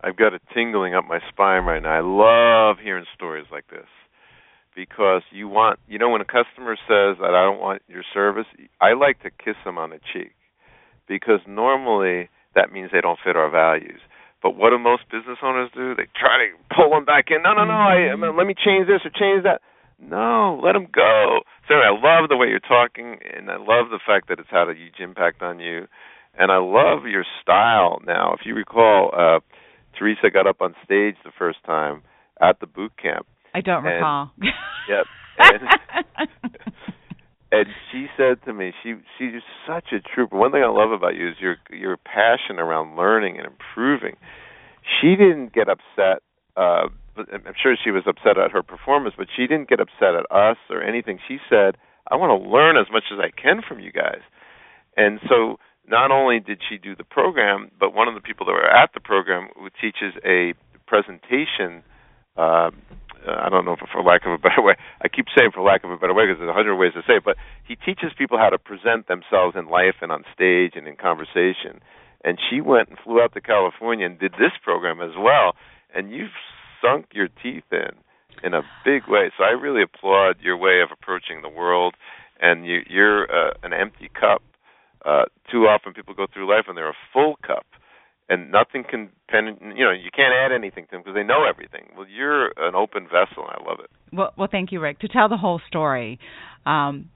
[0.00, 1.90] I've got it tingling up my spine right now.
[1.90, 3.88] I love hearing stories like this
[4.76, 8.46] because you want, you know, when a customer says that I don't want your service,
[8.80, 10.32] I like to kiss them on the cheek
[11.08, 14.00] because normally that means they don't fit our values.
[14.40, 15.96] But what do most business owners do?
[15.96, 17.42] They try to pull them back in.
[17.42, 17.74] No, no, no.
[17.74, 19.60] I, mean, let me change this or change that.
[19.98, 21.40] No, let them go.
[21.66, 24.50] So anyway, I love the way you're talking, and I love the fact that it's
[24.50, 25.88] had a huge impact on you.
[26.38, 28.32] And I love your style now.
[28.38, 29.40] If you recall, uh,
[29.98, 32.02] Teresa got up on stage the first time
[32.40, 33.26] at the boot camp.
[33.54, 34.30] I don't And- recall.
[34.88, 35.04] Yep.
[35.38, 36.28] And,
[37.52, 40.36] and she said to me, she she's such a trooper.
[40.36, 44.16] One thing I love about you is your your passion around learning and improving.
[45.00, 46.22] She didn't get upset
[46.56, 46.88] uh
[47.18, 50.56] I'm sure she was upset at her performance, but she didn't get upset at us
[50.70, 51.18] or anything.
[51.26, 51.76] She said,
[52.10, 54.20] "I want to learn as much as I can from you guys."
[54.96, 55.58] And so,
[55.88, 58.90] not only did she do the program, but one of the people that were at
[58.94, 60.54] the program who teaches a
[60.86, 61.82] presentation.
[62.36, 62.70] Uh,
[63.26, 64.74] I don't know if for lack of a better way.
[65.02, 67.02] I keep saying for lack of a better way because there's a hundred ways to
[67.06, 67.24] say it.
[67.24, 67.36] But
[67.66, 71.82] he teaches people how to present themselves in life and on stage and in conversation.
[72.24, 75.54] And she went and flew out to California and did this program as well.
[75.94, 76.34] And you've
[76.82, 77.90] sunk your teeth in
[78.42, 79.30] in a big way.
[79.36, 81.94] So I really applaud your way of approaching the world.
[82.40, 84.42] And you, you're uh, an empty cup.
[85.04, 87.66] Uh, too often people go through life and they're a full cup,
[88.28, 89.56] and nothing can pen.
[89.76, 91.88] You know, you can't add anything to them because they know everything.
[91.96, 93.90] Well, you're an open vessel, and I love it.
[94.12, 95.00] Well, well, thank you, Rick.
[95.00, 96.18] To tell the whole story,
[96.66, 97.10] um,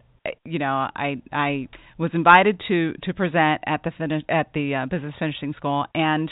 [0.44, 1.68] you know, I I
[1.98, 6.30] was invited to to present at the finish at the uh, business finishing school, and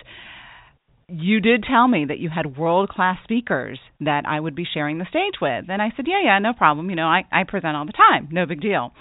[1.11, 4.99] you did tell me that you had world class speakers that I would be sharing
[4.99, 5.65] the stage with.
[5.69, 6.89] And I said, Yeah, yeah, no problem.
[6.89, 8.93] You know, I, I present all the time, no big deal.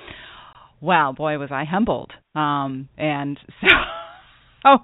[0.82, 2.12] Well, boy, was I humbled.
[2.36, 3.38] Um, and
[4.64, 4.78] so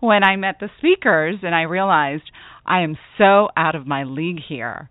[0.00, 2.24] when I met the speakers and I realized
[2.66, 4.90] I am so out of my league here.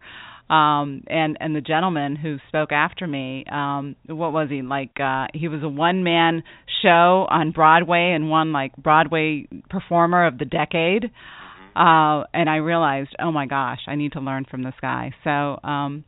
[0.49, 4.97] Um, and and the gentleman who spoke after me, um, what was he like?
[4.97, 6.41] Uh, he was a one man
[6.81, 11.11] show on Broadway and won like Broadway performer of the decade
[11.77, 15.13] uh, and I realized, oh my gosh, I need to learn from this guy.
[15.23, 16.05] So, um,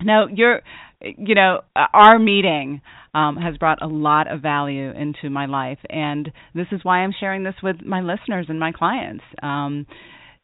[0.00, 0.60] no, you're,
[1.00, 2.80] you know, our meeting
[3.14, 7.14] um, has brought a lot of value into my life, and this is why I'm
[7.18, 9.24] sharing this with my listeners and my clients.
[9.42, 9.86] Um,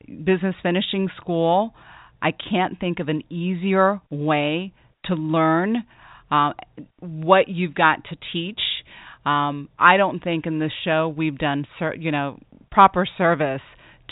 [0.07, 1.75] business finishing school,
[2.23, 4.73] I can't think of an easier way
[5.07, 5.85] to learn
[6.31, 6.53] uh,
[7.01, 8.61] what you've got to teach.
[9.27, 12.39] Um, I don't think in this show we've done, ser- you know,
[12.71, 13.61] proper service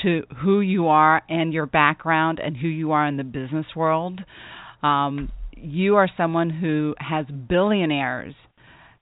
[0.03, 4.21] to who you are and your background and who you are in the business world.
[4.83, 8.35] Um, you are someone who has billionaires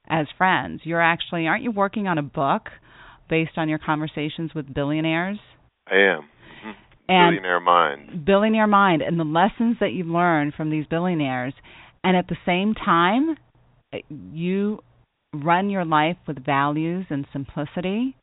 [0.08, 0.80] as friends.
[0.84, 2.62] You're actually, aren't you working on a book
[3.28, 5.38] based on your conversations with billionaires?
[5.86, 6.20] I am.
[6.20, 6.70] Mm-hmm.
[7.08, 8.24] And billionaire mind.
[8.24, 11.54] Billionaire mind, and the lessons that you've learned from these billionaires.
[12.02, 13.36] And at the same time,
[14.08, 14.80] you
[15.34, 18.16] run your life with values and simplicity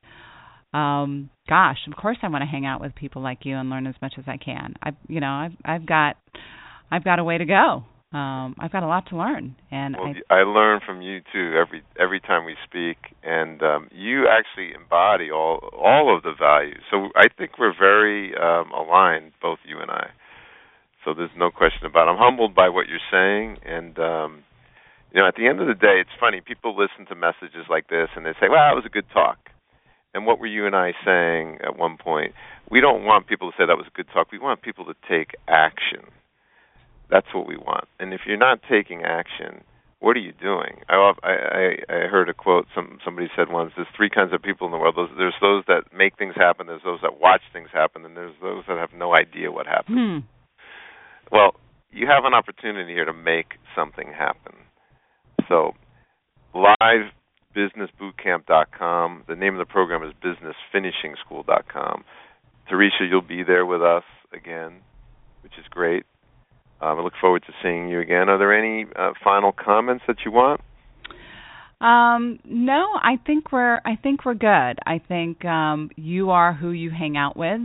[0.73, 3.85] um gosh of course i want to hang out with people like you and learn
[3.85, 6.15] as much as i can i you know i've i've got
[6.91, 10.13] i've got a way to go um i've got a lot to learn and well,
[10.29, 14.73] i i learn from you too every every time we speak and um you actually
[14.73, 19.79] embody all all of the values so i think we're very um aligned both you
[19.79, 20.07] and i
[21.03, 22.11] so there's no question about it.
[22.11, 24.43] i'm humbled by what you're saying and um
[25.11, 27.87] you know at the end of the day it's funny people listen to messages like
[27.89, 29.37] this and they say well it was a good talk
[30.13, 32.33] and what were you and I saying at one point?
[32.69, 34.31] We don't want people to say that was a good talk.
[34.31, 36.05] We want people to take action.
[37.13, 37.85] That's what we want.
[37.99, 39.61] And if you're not taking action,
[39.99, 40.81] what are you doing?
[40.89, 42.65] I I I heard a quote.
[42.73, 43.71] Some somebody said once.
[43.75, 44.95] There's three kinds of people in the world.
[45.15, 46.65] There's those that make things happen.
[46.65, 49.97] There's those that watch things happen, and there's those that have no idea what happened.
[49.99, 51.35] Hmm.
[51.35, 51.51] Well,
[51.91, 54.55] you have an opportunity here to make something happen.
[55.47, 55.73] So,
[56.55, 57.13] live
[57.55, 59.25] businessbootcamp.com.
[59.27, 62.03] The name of the program is businessfinishingschool.com.
[62.67, 64.03] Teresa, you'll be there with us
[64.33, 64.81] again,
[65.43, 66.05] which is great.
[66.83, 68.29] Um, I look forward to seeing you again.
[68.29, 70.59] Are there any uh, final comments that you want?
[71.79, 74.47] Um, no, I think we're I think we're good.
[74.85, 77.61] I think um, you are who you hang out with,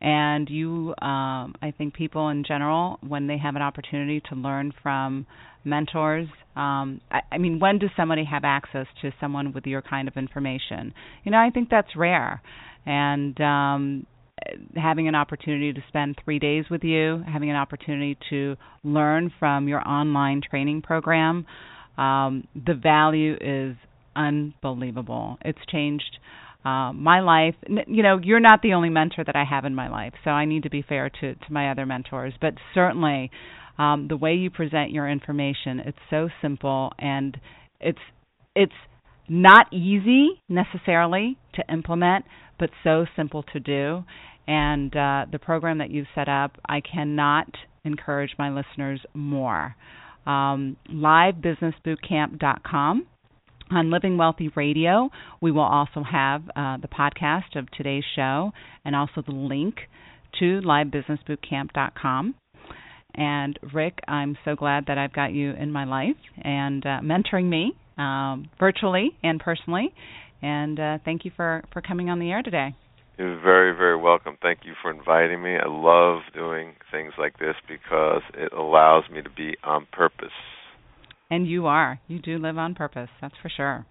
[0.00, 4.72] and you um, I think people in general when they have an opportunity to learn
[4.82, 5.26] from
[5.64, 6.28] mentors.
[6.56, 10.16] Um, I, I mean, when does somebody have access to someone with your kind of
[10.16, 10.92] information?
[11.24, 12.42] You know, I think that's rare,
[12.84, 14.06] and um,
[14.76, 19.68] having an opportunity to spend three days with you, having an opportunity to learn from
[19.68, 21.46] your online training program,
[21.96, 23.76] um, the value is
[24.14, 25.38] unbelievable.
[25.44, 26.18] It's changed
[26.64, 27.54] uh, my life.
[27.86, 30.44] You know, you're not the only mentor that I have in my life, so I
[30.44, 32.34] need to be fair to to my other mentors.
[32.40, 33.30] But certainly,
[33.78, 37.38] um, the way you present your information, it's so simple and
[37.80, 37.98] it's
[38.54, 38.72] it's
[39.28, 42.24] not easy necessarily to implement,
[42.58, 44.04] but so simple to do.
[44.46, 47.48] And uh, the program that you've set up, I cannot
[47.84, 49.76] encourage my listeners more.
[50.26, 53.06] Um, livebusinessbootcamp.com.
[53.70, 55.10] On Living Wealthy Radio,
[55.42, 58.50] we will also have uh, the podcast of today's show
[58.82, 59.80] and also the link
[60.38, 62.34] to livebusinessbootcamp.com.
[63.14, 67.50] And Rick, I'm so glad that I've got you in my life and uh, mentoring
[67.50, 69.92] me um, virtually and personally.
[70.40, 72.74] And uh, thank you for, for coming on the air today.
[73.18, 74.38] You're very, very welcome.
[74.40, 75.56] Thank you for inviting me.
[75.56, 80.28] I love doing things like this because it allows me to be on purpose.
[81.28, 82.00] And you are.
[82.06, 83.84] You do live on purpose, that's for sure.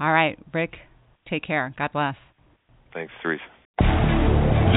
[0.00, 0.76] All right, Rick,
[1.28, 1.74] take care.
[1.76, 2.16] God bless.
[2.94, 3.42] Thanks, Teresa.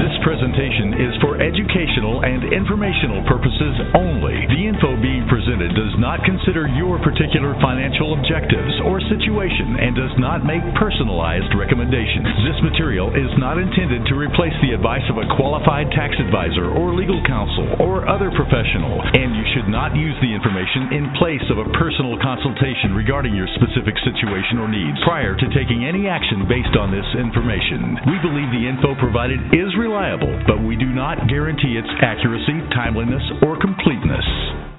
[0.00, 4.40] This presentation is for educational and informational purposes only.
[4.48, 10.14] The info being presented does not consider your particular financial objectives or situation and does
[10.16, 12.24] not make personalized recommendations.
[12.48, 16.96] This material is not intended to replace the advice of a qualified tax advisor or
[16.96, 21.60] legal counsel or other professional, and you should not use the information in place of
[21.60, 26.80] a personal consultation regarding your specific situation or needs prior to taking any action based
[26.80, 28.00] on this information.
[28.08, 33.22] We believe the info provided is reliable, but we do not guarantee its accuracy, timeliness,
[33.42, 34.72] or completeness.